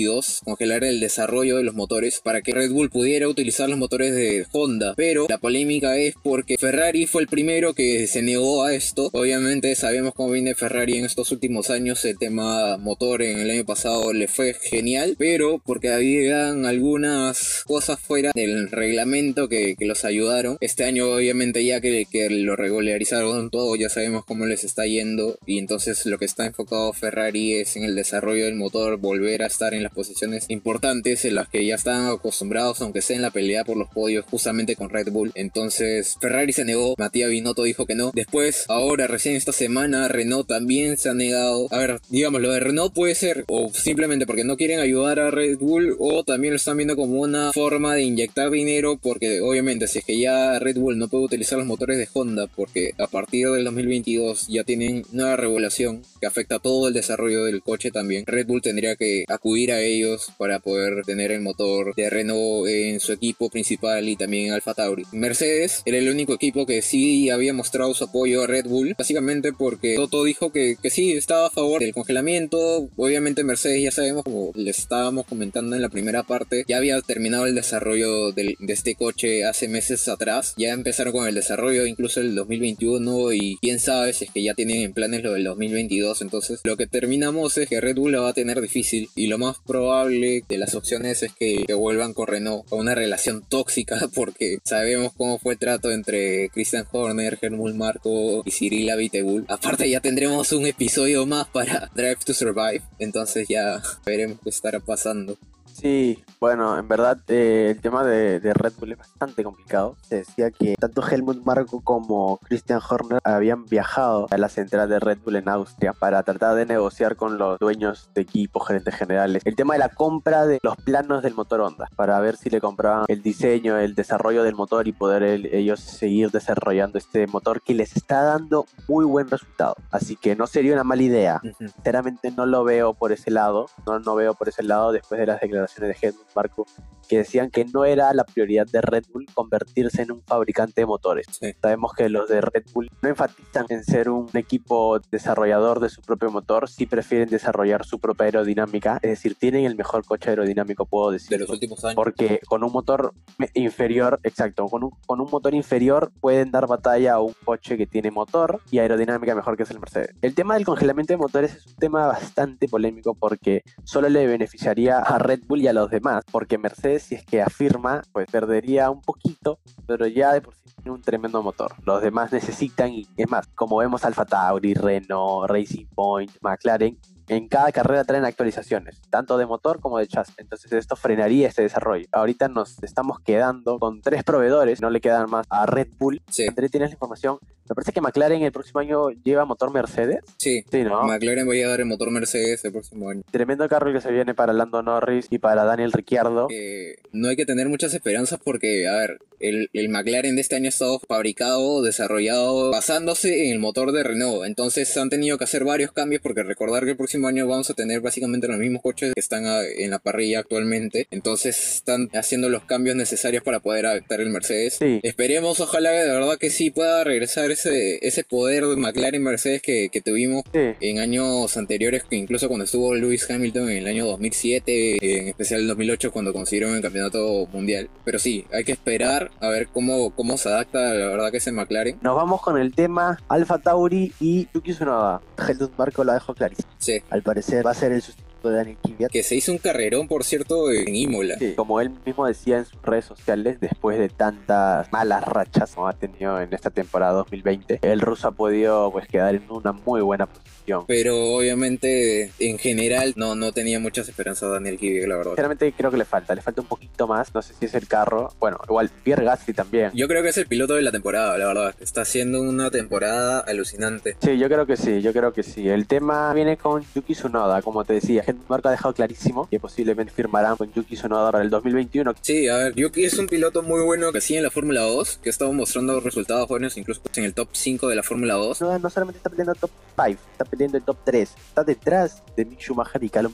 2022, 0.05 0.41
congelar 0.43 0.83
el 0.83 0.99
desarrollo 0.99 1.57
de 1.57 1.63
los 1.63 1.75
motores 1.75 2.21
para 2.23 2.41
que 2.41 2.53
Red 2.53 2.71
Bull 2.71 2.89
pudiera 2.89 3.27
utilizar 3.27 3.69
los 3.69 3.77
motores 3.77 4.13
de 4.13 4.45
Honda. 4.51 4.93
Pero 4.95 5.27
la 5.29 5.37
polémica 5.37 5.97
es 5.97 6.15
porque 6.21 6.57
Ferrari 6.57 7.05
fue 7.07 7.21
el 7.21 7.27
primero 7.27 7.73
que 7.73 8.07
se 8.07 8.21
negó 8.21 8.63
a 8.63 8.73
esto. 8.73 9.09
Obviamente 9.13 9.73
sabemos 9.75 10.13
cómo 10.13 10.31
viene 10.31 10.55
Ferrari 10.55 10.97
en 10.97 11.05
estos 11.05 11.31
últimos 11.31 11.69
años, 11.69 12.03
el 12.05 12.17
tema 12.17 12.77
motor 12.77 13.21
en 13.21 13.39
el 13.39 13.49
año 13.49 13.65
pasado 13.65 14.13
le 14.13 14.27
fue 14.27 14.53
genial, 14.53 15.15
pero 15.17 15.61
porque 15.65 15.89
habían 15.89 16.65
algunas 16.65 17.63
cosas 17.65 17.99
fuera 17.99 18.31
del 18.33 18.69
reglamento 18.71 19.47
que, 19.47 19.75
que 19.77 19.85
los 19.85 20.05
ayudaron. 20.05 20.57
Este 20.61 20.83
año 20.83 21.11
obviamente 21.11 21.63
ya 21.65 21.81
que, 21.81 22.07
lo 22.29 22.55
regularizaron 22.55 23.49
todo, 23.49 23.75
ya 23.75 23.89
sabemos 23.89 24.25
cómo 24.25 24.45
les 24.45 24.63
está 24.63 24.85
yendo 24.85 25.37
y 25.45 25.59
entonces 25.59 26.05
lo 26.05 26.17
que 26.17 26.25
está 26.25 26.45
enfocado 26.45 26.93
Ferrari 26.93 27.55
es 27.55 27.75
en 27.75 27.83
el 27.83 27.95
desarrollo 27.95 28.45
del 28.45 28.55
motor, 28.55 28.97
volver 28.97 29.43
a 29.43 29.47
estar 29.47 29.73
en 29.73 29.83
las 29.91 29.95
posiciones 29.95 30.45
importantes 30.47 31.25
en 31.25 31.35
las 31.35 31.49
que 31.49 31.65
ya 31.65 31.75
están 31.75 32.07
acostumbrados, 32.07 32.81
aunque 32.81 33.01
sea 33.01 33.17
en 33.17 33.21
la 33.21 33.31
pelea 33.31 33.65
por 33.65 33.77
los 33.77 33.89
podios 33.89 34.25
justamente 34.25 34.75
con 34.75 34.89
Red 34.89 35.11
Bull. 35.11 35.31
Entonces 35.35 36.17
Ferrari 36.19 36.53
se 36.53 36.65
negó, 36.65 36.95
Matías 36.97 37.29
Binotto 37.29 37.63
dijo 37.63 37.85
que 37.85 37.95
no. 37.95 38.11
Después, 38.13 38.65
ahora 38.69 39.07
recién 39.07 39.35
esta 39.35 39.51
semana, 39.51 40.07
Renault 40.07 40.47
también 40.47 40.97
se 40.97 41.09
ha 41.09 41.13
negado. 41.13 41.67
A 41.71 41.77
ver, 41.77 41.99
digamos, 42.09 42.41
lo 42.41 42.51
de 42.51 42.59
Renault 42.59 42.93
puede 42.93 43.15
ser 43.15 43.43
o 43.47 43.71
simplemente 43.73 44.25
porque 44.25 44.43
no 44.43 44.55
quieren 44.57 44.79
ayudar 44.79 45.19
a 45.19 45.31
Red 45.31 45.57
Bull 45.57 45.95
o 45.99 46.23
también 46.23 46.53
lo 46.53 46.57
están 46.57 46.77
viendo 46.77 46.95
como 46.95 47.19
una 47.19 47.51
forma 47.51 47.95
de 47.95 48.03
inyectar 48.03 48.49
dinero 48.49 48.97
porque 49.01 49.41
obviamente 49.41 49.87
si 49.87 49.99
es 49.99 50.05
que 50.05 50.19
ya 50.19 50.59
Red 50.59 50.77
Bull 50.77 50.97
no 50.97 51.07
puede 51.07 51.25
utilizar 51.25 51.57
los 51.57 51.67
motores 51.67 51.97
de 51.97 52.07
Honda 52.13 52.47
porque 52.47 52.93
a 52.97 53.07
partir 53.07 53.49
del 53.49 53.65
2022 53.65 54.47
ya 54.47 54.63
tienen 54.63 55.03
nueva 55.11 55.35
regulación 55.35 56.03
que 56.19 56.27
afecta 56.27 56.59
todo 56.59 56.87
el 56.87 56.93
desarrollo 56.93 57.45
del 57.45 57.61
coche 57.61 57.91
también. 57.91 58.25
Red 58.25 58.47
Bull 58.47 58.61
tendría 58.61 58.95
que 58.95 59.25
acudir 59.27 59.71
a 59.71 59.80
ellos 59.87 60.31
para 60.37 60.59
poder 60.59 61.03
tener 61.05 61.31
el 61.31 61.41
motor 61.41 61.93
de 61.95 62.09
Renault 62.09 62.67
en 62.67 62.99
su 62.99 63.11
equipo 63.13 63.49
principal 63.49 64.07
y 64.07 64.15
también 64.15 64.47
en 64.47 64.53
Alfa 64.53 64.73
Tauri. 64.73 65.03
Mercedes 65.11 65.81
era 65.85 65.97
el 65.97 66.09
único 66.09 66.33
equipo 66.33 66.65
que 66.65 66.81
sí 66.81 67.29
había 67.29 67.53
mostrado 67.53 67.93
su 67.93 68.05
apoyo 68.05 68.43
a 68.43 68.47
Red 68.47 68.67
Bull, 68.67 68.95
básicamente 68.97 69.53
porque 69.53 69.95
Toto 69.95 70.23
dijo 70.23 70.51
que, 70.51 70.77
que 70.81 70.89
sí 70.89 71.13
estaba 71.13 71.47
a 71.47 71.49
favor 71.49 71.81
del 71.81 71.93
congelamiento. 71.93 72.89
Obviamente 72.95 73.43
Mercedes 73.43 73.83
ya 73.83 73.91
sabemos, 73.91 74.23
como 74.23 74.51
les 74.55 74.79
estábamos 74.79 75.25
comentando 75.25 75.75
en 75.75 75.81
la 75.81 75.89
primera 75.89 76.23
parte, 76.23 76.63
ya 76.67 76.77
había 76.77 76.99
terminado 77.01 77.45
el 77.45 77.55
desarrollo 77.55 78.31
de 78.31 78.55
este 78.67 78.95
coche 78.95 79.45
hace 79.45 79.67
meses 79.67 80.07
atrás. 80.07 80.53
Ya 80.57 80.71
empezaron 80.73 81.13
con 81.13 81.27
el 81.27 81.35
desarrollo 81.35 81.85
incluso 81.85 82.21
el 82.21 82.35
2021 82.35 83.33
y 83.33 83.57
quién 83.61 83.79
sabe 83.79 84.13
si 84.13 84.25
es 84.25 84.31
que 84.31 84.43
ya 84.43 84.53
tienen 84.53 84.81
en 84.81 84.93
planes 84.93 85.23
lo 85.23 85.33
del 85.33 85.43
2022. 85.43 86.21
Entonces 86.21 86.61
lo 86.63 86.77
que 86.77 86.87
terminamos 86.87 87.57
es 87.57 87.67
que 87.67 87.81
Red 87.81 87.95
Bull 87.95 88.11
la 88.11 88.21
va 88.21 88.29
a 88.29 88.33
tener 88.33 88.61
difícil 88.61 89.09
y 89.15 89.27
lo 89.27 89.37
más 89.37 89.57
probable 89.71 90.43
de 90.49 90.57
las 90.57 90.75
opciones 90.75 91.23
es 91.23 91.31
que, 91.31 91.65
vuelvan 91.73 92.13
con 92.13 92.27
Renault 92.27 92.69
a 92.71 92.75
una 92.75 92.93
relación 92.93 93.41
tóxica 93.47 93.97
porque 94.13 94.57
sabemos 94.65 95.13
cómo 95.15 95.39
fue 95.39 95.53
el 95.53 95.59
trato 95.59 95.91
entre 95.91 96.49
Christian 96.49 96.85
Horner, 96.91 97.39
Helmut 97.41 97.73
Marco 97.75 98.43
y 98.45 98.51
Cyril 98.51 98.89
Abiteboul. 98.89 99.45
Aparte 99.47 99.89
ya 99.89 100.01
tendremos 100.01 100.51
un 100.51 100.65
episodio 100.65 101.25
más 101.25 101.47
para 101.47 101.89
Drive 101.95 102.17
to 102.25 102.33
Survive, 102.33 102.81
entonces 102.99 103.47
ya 103.47 103.81
veremos 104.05 104.39
qué 104.43 104.49
estará 104.49 104.81
pasando. 104.81 105.37
Sí, 105.81 106.23
bueno, 106.39 106.77
en 106.77 106.87
verdad 106.87 107.17
eh, 107.27 107.69
el 107.71 107.81
tema 107.81 108.03
de, 108.03 108.39
de, 108.39 108.53
Red 108.53 108.73
Bull 108.79 108.91
es 108.91 108.99
bastante 108.99 109.43
complicado. 109.43 109.97
Se 110.03 110.17
decía 110.17 110.51
que 110.51 110.75
tanto 110.79 111.01
Helmut 111.01 111.43
Marko 111.43 111.81
como 111.81 112.37
Christian 112.43 112.79
Horner 112.87 113.19
habían 113.23 113.65
viajado 113.65 114.27
a 114.29 114.37
la 114.37 114.47
central 114.47 114.87
de 114.89 114.99
Red 114.99 115.17
Bull 115.25 115.37
en 115.37 115.49
Austria 115.49 115.93
para 115.93 116.21
tratar 116.21 116.53
de 116.53 116.67
negociar 116.67 117.15
con 117.15 117.39
los 117.39 117.57
dueños 117.57 118.11
de 118.13 118.21
equipo, 118.21 118.59
gerentes 118.59 118.93
generales, 118.93 119.41
el 119.43 119.55
tema 119.55 119.73
de 119.73 119.79
la 119.79 119.89
compra 119.89 120.45
de 120.45 120.59
los 120.61 120.75
planos 120.77 121.23
del 121.23 121.33
motor 121.33 121.61
Honda, 121.61 121.89
para 121.95 122.19
ver 122.19 122.37
si 122.37 122.51
le 122.51 122.61
compraban 122.61 123.05
el 123.07 123.23
diseño, 123.23 123.79
el 123.79 123.95
desarrollo 123.95 124.43
del 124.43 124.53
motor 124.53 124.87
y 124.87 124.91
poder 124.91 125.23
ellos 125.23 125.79
seguir 125.79 126.29
desarrollando 126.29 126.99
este 126.99 127.25
motor 127.25 127.59
que 127.59 127.73
les 127.73 127.95
está 127.95 128.21
dando 128.21 128.67
muy 128.87 129.03
buen 129.03 129.27
resultado. 129.27 129.75
Así 129.89 130.15
que 130.15 130.35
no 130.35 130.45
sería 130.45 130.73
una 130.73 130.83
mala 130.83 131.01
idea. 131.01 131.41
Sinceramente 131.57 132.29
no 132.29 132.45
lo 132.45 132.63
veo 132.63 132.93
por 132.93 133.11
ese 133.11 133.31
lado, 133.31 133.65
no, 133.87 133.97
no 133.99 134.13
veo 134.13 134.35
por 134.35 134.47
ese 134.47 134.61
lado 134.61 134.91
después 134.91 135.19
de 135.19 135.25
las 135.25 135.41
declaraciones 135.41 135.70
de 135.79 135.95
Helmut 136.01 136.27
Marko 136.35 136.65
que 137.11 137.17
decían 137.17 137.49
que 137.49 137.65
no 137.65 137.83
era 137.83 138.13
la 138.13 138.23
prioridad 138.23 138.65
de 138.67 138.79
Red 138.79 139.03
Bull 139.11 139.25
convertirse 139.33 140.03
en 140.03 140.13
un 140.13 140.23
fabricante 140.23 140.79
de 140.79 140.85
motores. 140.85 141.27
Sabemos 141.61 141.91
que 141.93 142.07
los 142.07 142.29
de 142.29 142.39
Red 142.39 142.63
Bull 142.73 142.89
no 143.01 143.09
enfatizan 143.09 143.65
en 143.67 143.83
ser 143.83 144.09
un 144.09 144.29
equipo 144.33 144.97
desarrollador 145.11 145.81
de 145.81 145.89
su 145.89 146.01
propio 146.01 146.31
motor, 146.31 146.69
sí 146.69 146.85
prefieren 146.85 147.27
desarrollar 147.27 147.85
su 147.85 147.99
propia 147.99 148.27
aerodinámica, 148.27 148.97
es 149.01 149.09
decir, 149.09 149.35
tienen 149.35 149.65
el 149.65 149.75
mejor 149.75 150.05
coche 150.05 150.29
aerodinámico, 150.29 150.85
puedo 150.85 151.11
decir. 151.11 151.31
De 151.31 151.39
los 151.39 151.49
últimos 151.49 151.83
años. 151.83 151.95
Porque 151.95 152.39
con 152.47 152.63
un 152.63 152.71
motor 152.71 153.13
inferior, 153.55 154.21
exacto, 154.23 154.67
con 154.67 154.85
un, 154.85 154.91
con 155.05 155.19
un 155.19 155.29
motor 155.29 155.53
inferior 155.53 156.13
pueden 156.21 156.51
dar 156.51 156.65
batalla 156.65 157.15
a 157.15 157.19
un 157.19 157.33
coche 157.43 157.75
que 157.75 157.87
tiene 157.87 158.09
motor 158.09 158.61
y 158.71 158.79
aerodinámica 158.79 159.35
mejor 159.35 159.57
que 159.57 159.63
es 159.63 159.71
el 159.71 159.79
Mercedes. 159.79 160.15
El 160.21 160.33
tema 160.33 160.53
del 160.53 160.63
congelamiento 160.63 161.11
de 161.11 161.17
motores 161.17 161.55
es 161.55 161.67
un 161.67 161.75
tema 161.75 162.07
bastante 162.07 162.69
polémico 162.69 163.15
porque 163.15 163.63
solo 163.83 164.07
le 164.07 164.27
beneficiaría 164.27 164.99
a 164.99 165.19
Red 165.19 165.41
Bull 165.45 165.60
y 165.61 165.67
a 165.67 165.73
los 165.73 165.91
demás, 165.91 166.23
porque 166.31 166.57
Mercedes 166.57 167.03
si 167.03 167.15
es 167.15 167.23
que 167.23 167.41
afirma, 167.41 168.01
pues 168.11 168.27
perdería 168.29 168.89
un 168.89 169.01
poquito, 169.01 169.59
pero 169.85 170.07
ya 170.07 170.33
de 170.33 170.41
por 170.41 170.55
sí 170.55 170.61
tiene 170.75 170.91
un 170.91 171.01
tremendo 171.01 171.43
motor. 171.43 171.73
Los 171.85 172.01
demás 172.01 172.33
necesitan, 172.33 172.91
y 172.91 173.07
es 173.15 173.29
más, 173.29 173.45
como 173.53 173.77
vemos 173.77 174.03
Alfa 174.03 174.25
Tauri, 174.25 174.73
Renault, 174.73 175.49
Racing 175.49 175.85
Point, 175.93 176.31
McLaren, 176.41 176.97
en 177.27 177.47
cada 177.47 177.71
carrera 177.71 178.03
traen 178.03 178.25
actualizaciones, 178.25 178.99
tanto 179.09 179.37
de 179.37 179.45
motor 179.45 179.79
como 179.79 179.99
de 179.99 180.07
chasis. 180.07 180.35
Entonces 180.37 180.71
esto 180.73 180.95
frenaría 180.95 181.47
este 181.47 181.61
desarrollo. 181.61 182.05
Ahorita 182.11 182.49
nos 182.49 182.81
estamos 182.83 183.19
quedando 183.19 183.79
con 183.79 184.01
tres 184.01 184.23
proveedores, 184.23 184.81
no 184.81 184.89
le 184.89 184.99
quedan 184.99 185.29
más 185.29 185.45
a 185.49 185.65
Red 185.65 185.89
Bull. 185.97 186.21
Sí. 186.29 186.47
André, 186.47 186.67
¿tienes 186.69 186.89
la 186.89 186.95
información? 186.95 187.37
Me 187.71 187.75
parece 187.75 187.93
que 187.93 188.01
McLaren 188.01 188.41
el 188.41 188.51
próximo 188.51 188.81
año 188.81 189.11
lleva 189.23 189.45
motor 189.45 189.71
Mercedes. 189.71 190.19
Sí, 190.35 190.65
sí 190.69 190.83
¿no? 190.83 191.03
McLaren 191.03 191.47
va 191.47 191.53
a 191.53 191.69
dar 191.69 191.79
el 191.79 191.85
motor 191.85 192.11
Mercedes 192.11 192.65
el 192.65 192.73
próximo 192.73 193.09
año. 193.09 193.21
Tremendo 193.31 193.69
carro 193.69 193.93
que 193.93 194.01
se 194.01 194.11
viene 194.11 194.33
para 194.33 194.51
Lando 194.51 194.83
Norris 194.83 195.27
y 195.29 195.39
para 195.39 195.63
Daniel 195.63 195.93
Ricciardo. 195.93 196.49
Eh, 196.51 196.97
no 197.13 197.29
hay 197.29 197.37
que 197.37 197.45
tener 197.45 197.69
muchas 197.69 197.93
esperanzas 197.93 198.41
porque, 198.43 198.89
a 198.89 198.97
ver, 198.97 199.19
el, 199.39 199.69
el, 199.71 199.87
McLaren 199.87 200.35
de 200.35 200.41
este 200.41 200.57
año 200.57 200.65
ha 200.65 200.69
estado 200.69 200.99
fabricado, 200.99 201.81
desarrollado, 201.81 202.71
basándose 202.71 203.45
en 203.45 203.53
el 203.53 203.59
motor 203.59 203.93
de 203.93 204.03
Renault. 204.03 204.45
Entonces 204.45 204.95
han 204.97 205.09
tenido 205.09 205.37
que 205.37 205.45
hacer 205.45 205.63
varios 205.63 205.93
cambios 205.93 206.21
porque 206.21 206.43
recordar 206.43 206.83
que 206.83 206.91
el 206.91 206.97
próximo 206.97 207.29
año 207.29 207.47
vamos 207.47 207.69
a 207.69 207.73
tener 207.73 208.01
básicamente 208.01 208.49
los 208.49 208.57
mismos 208.57 208.81
coches 208.81 209.13
que 209.13 209.19
están 209.19 209.45
en 209.45 209.91
la 209.91 209.99
parrilla 209.99 210.39
actualmente. 210.39 211.07
Entonces 211.09 211.75
están 211.75 212.09
haciendo 212.13 212.49
los 212.49 212.65
cambios 212.65 212.97
necesarios 212.97 213.43
para 213.43 213.61
poder 213.61 213.85
adaptar 213.85 214.19
el 214.19 214.29
Mercedes. 214.29 214.75
Sí. 214.75 214.99
Esperemos, 215.03 215.61
ojalá 215.61 215.91
de 215.91 216.11
verdad 216.11 216.37
que 216.37 216.49
sí 216.49 216.69
pueda 216.69 217.03
regresar 217.03 217.49
ese, 217.49 217.60
ese 217.65 218.23
poder 218.23 218.65
de 218.65 218.75
McLaren 218.75 219.23
Mercedes 219.23 219.61
que, 219.61 219.89
que 219.89 220.01
tuvimos 220.01 220.43
sí. 220.53 220.75
en 220.79 220.99
años 220.99 221.55
anteriores, 221.57 222.03
incluso 222.11 222.47
cuando 222.47 222.65
estuvo 222.65 222.95
Lewis 222.95 223.29
Hamilton 223.29 223.69
en 223.69 223.77
el 223.77 223.87
año 223.87 224.05
2007, 224.05 225.19
en 225.21 225.27
especial 225.29 225.61
el 225.61 225.67
2008 225.67 226.11
cuando 226.11 226.33
consiguieron 226.33 226.75
el 226.75 226.81
campeonato 226.81 227.47
mundial. 227.51 227.89
Pero 228.03 228.19
sí, 228.19 228.45
hay 228.53 228.63
que 228.63 228.71
esperar 228.71 229.31
a 229.39 229.49
ver 229.49 229.67
cómo, 229.67 230.11
cómo 230.11 230.37
se 230.37 230.49
adapta 230.49 230.93
la 230.93 231.07
verdad 231.07 231.31
que 231.31 231.37
ese 231.37 231.51
McLaren. 231.51 231.99
Nos 232.01 232.15
vamos 232.15 232.41
con 232.41 232.57
el 232.57 232.73
tema 232.73 233.19
Alfa 233.27 233.59
Tauri 233.59 234.13
y 234.19 234.47
Yuki 234.53 234.73
Tsunoda. 234.73 235.21
Helmut 235.37 235.73
Marko 235.77 236.03
la 236.03 236.13
dejó 236.13 236.33
clarísimo. 236.33 236.69
Sí. 236.77 237.01
Al 237.09 237.21
parecer 237.21 237.65
va 237.65 237.71
a 237.71 237.75
ser 237.75 237.91
el 237.91 238.01
sustituto 238.01 238.20
de 238.49 238.55
Daniel 238.55 238.77
Kvyat. 238.81 239.11
Que 239.11 239.23
se 239.23 239.35
hizo 239.35 239.51
un 239.51 239.57
carrerón, 239.57 240.07
por 240.07 240.23
cierto, 240.23 240.71
en 240.71 240.95
Imola. 240.95 241.35
Sí, 241.37 241.53
como 241.55 241.81
él 241.81 241.91
mismo 242.05 242.25
decía 242.25 242.57
en 242.59 242.65
sus 242.65 242.81
redes 242.81 243.05
sociales, 243.05 243.59
después 243.59 243.97
de 243.99 244.09
tantas 244.09 244.91
malas 244.91 245.23
rachas 245.23 245.71
como 245.73 245.87
ha 245.87 245.93
tenido 245.93 246.39
en 246.41 246.53
esta 246.53 246.69
temporada 246.69 247.13
2020, 247.13 247.79
el 247.81 248.01
ruso 248.01 248.27
ha 248.27 248.31
podido 248.31 248.91
pues 248.91 249.07
quedar 249.07 249.35
en 249.35 249.43
una 249.49 249.71
muy 249.71 250.01
buena 250.01 250.25
posición. 250.25 250.85
Pero 250.87 251.35
obviamente, 251.35 252.31
en 252.39 252.57
general, 252.57 253.13
no, 253.15 253.35
no 253.35 253.51
tenía 253.51 253.79
muchas 253.79 254.07
esperanzas 254.07 254.51
Daniel 254.51 254.77
Kvyat, 254.77 255.07
la 255.07 255.17
verdad. 255.17 255.31
Sinceramente 255.31 255.73
creo 255.75 255.91
que 255.91 255.97
le 255.97 256.05
falta, 256.05 256.35
le 256.35 256.41
falta 256.41 256.61
un 256.61 256.67
poquito 256.67 257.07
más, 257.07 257.33
no 257.33 257.41
sé 257.41 257.53
si 257.53 257.65
es 257.65 257.73
el 257.73 257.87
carro, 257.87 258.33
bueno, 258.39 258.57
igual 258.65 258.89
Pierre 259.03 259.25
Gasly 259.25 259.53
también. 259.53 259.91
Yo 259.93 260.07
creo 260.07 260.23
que 260.23 260.29
es 260.29 260.37
el 260.37 260.47
piloto 260.47 260.75
de 260.75 260.81
la 260.81 260.91
temporada, 260.91 261.37
la 261.37 261.47
verdad. 261.47 261.75
Está 261.79 262.01
haciendo 262.01 262.41
una 262.41 262.69
temporada 262.69 263.39
alucinante. 263.39 264.15
Sí, 264.21 264.37
yo 264.37 264.47
creo 264.47 264.65
que 264.65 264.77
sí, 264.77 265.01
yo 265.01 265.13
creo 265.13 265.33
que 265.33 265.43
sí. 265.43 265.67
El 265.69 265.87
tema 265.87 266.33
viene 266.33 266.57
con 266.57 266.83
Yuki 266.95 267.13
Tsunoda, 267.13 267.61
como 267.61 267.83
te 267.83 267.93
decía, 267.93 268.23
Marko 268.47 268.67
ha 268.67 268.71
dejado 268.71 268.93
clarísimo 268.93 269.47
que 269.49 269.59
posiblemente 269.59 270.11
firmarán 270.13 270.57
con 270.57 270.71
Yuki 270.71 270.95
Tsunoda 270.95 271.31
para 271.31 271.43
el 271.43 271.49
2021. 271.49 272.13
Sí, 272.21 272.47
a 272.47 272.57
ver, 272.57 272.75
Yuki 272.75 273.05
es 273.05 273.17
un 273.17 273.27
piloto 273.27 273.61
muy 273.63 273.83
bueno 273.83 274.11
que 274.11 274.21
sigue 274.21 274.39
en 274.39 274.43
la 274.43 274.51
Fórmula 274.51 274.81
2, 274.81 275.19
que 275.21 275.29
ha 275.29 275.31
estado 275.31 275.53
mostrando 275.53 275.99
resultados 275.99 276.47
buenos 276.47 276.77
incluso 276.77 277.01
en 277.15 277.25
el 277.25 277.33
top 277.33 277.49
5 277.51 277.87
de 277.87 277.95
la 277.95 278.03
Fórmula 278.03 278.35
2. 278.35 278.57
Tsunoda 278.57 278.79
no 278.79 278.89
solamente 278.89 279.17
está 279.17 279.29
peleando 279.29 279.53
el 279.53 279.59
top 279.59 279.71
5, 279.95 280.21
está 280.31 280.45
peleando 280.45 280.77
el 280.77 280.83
top 280.83 280.97
3, 281.05 281.29
está 281.49 281.63
detrás 281.63 282.23
de 282.35 282.45
Mick 282.45 282.59
Schumacher 282.59 283.03
y 283.03 283.09
Callum 283.09 283.33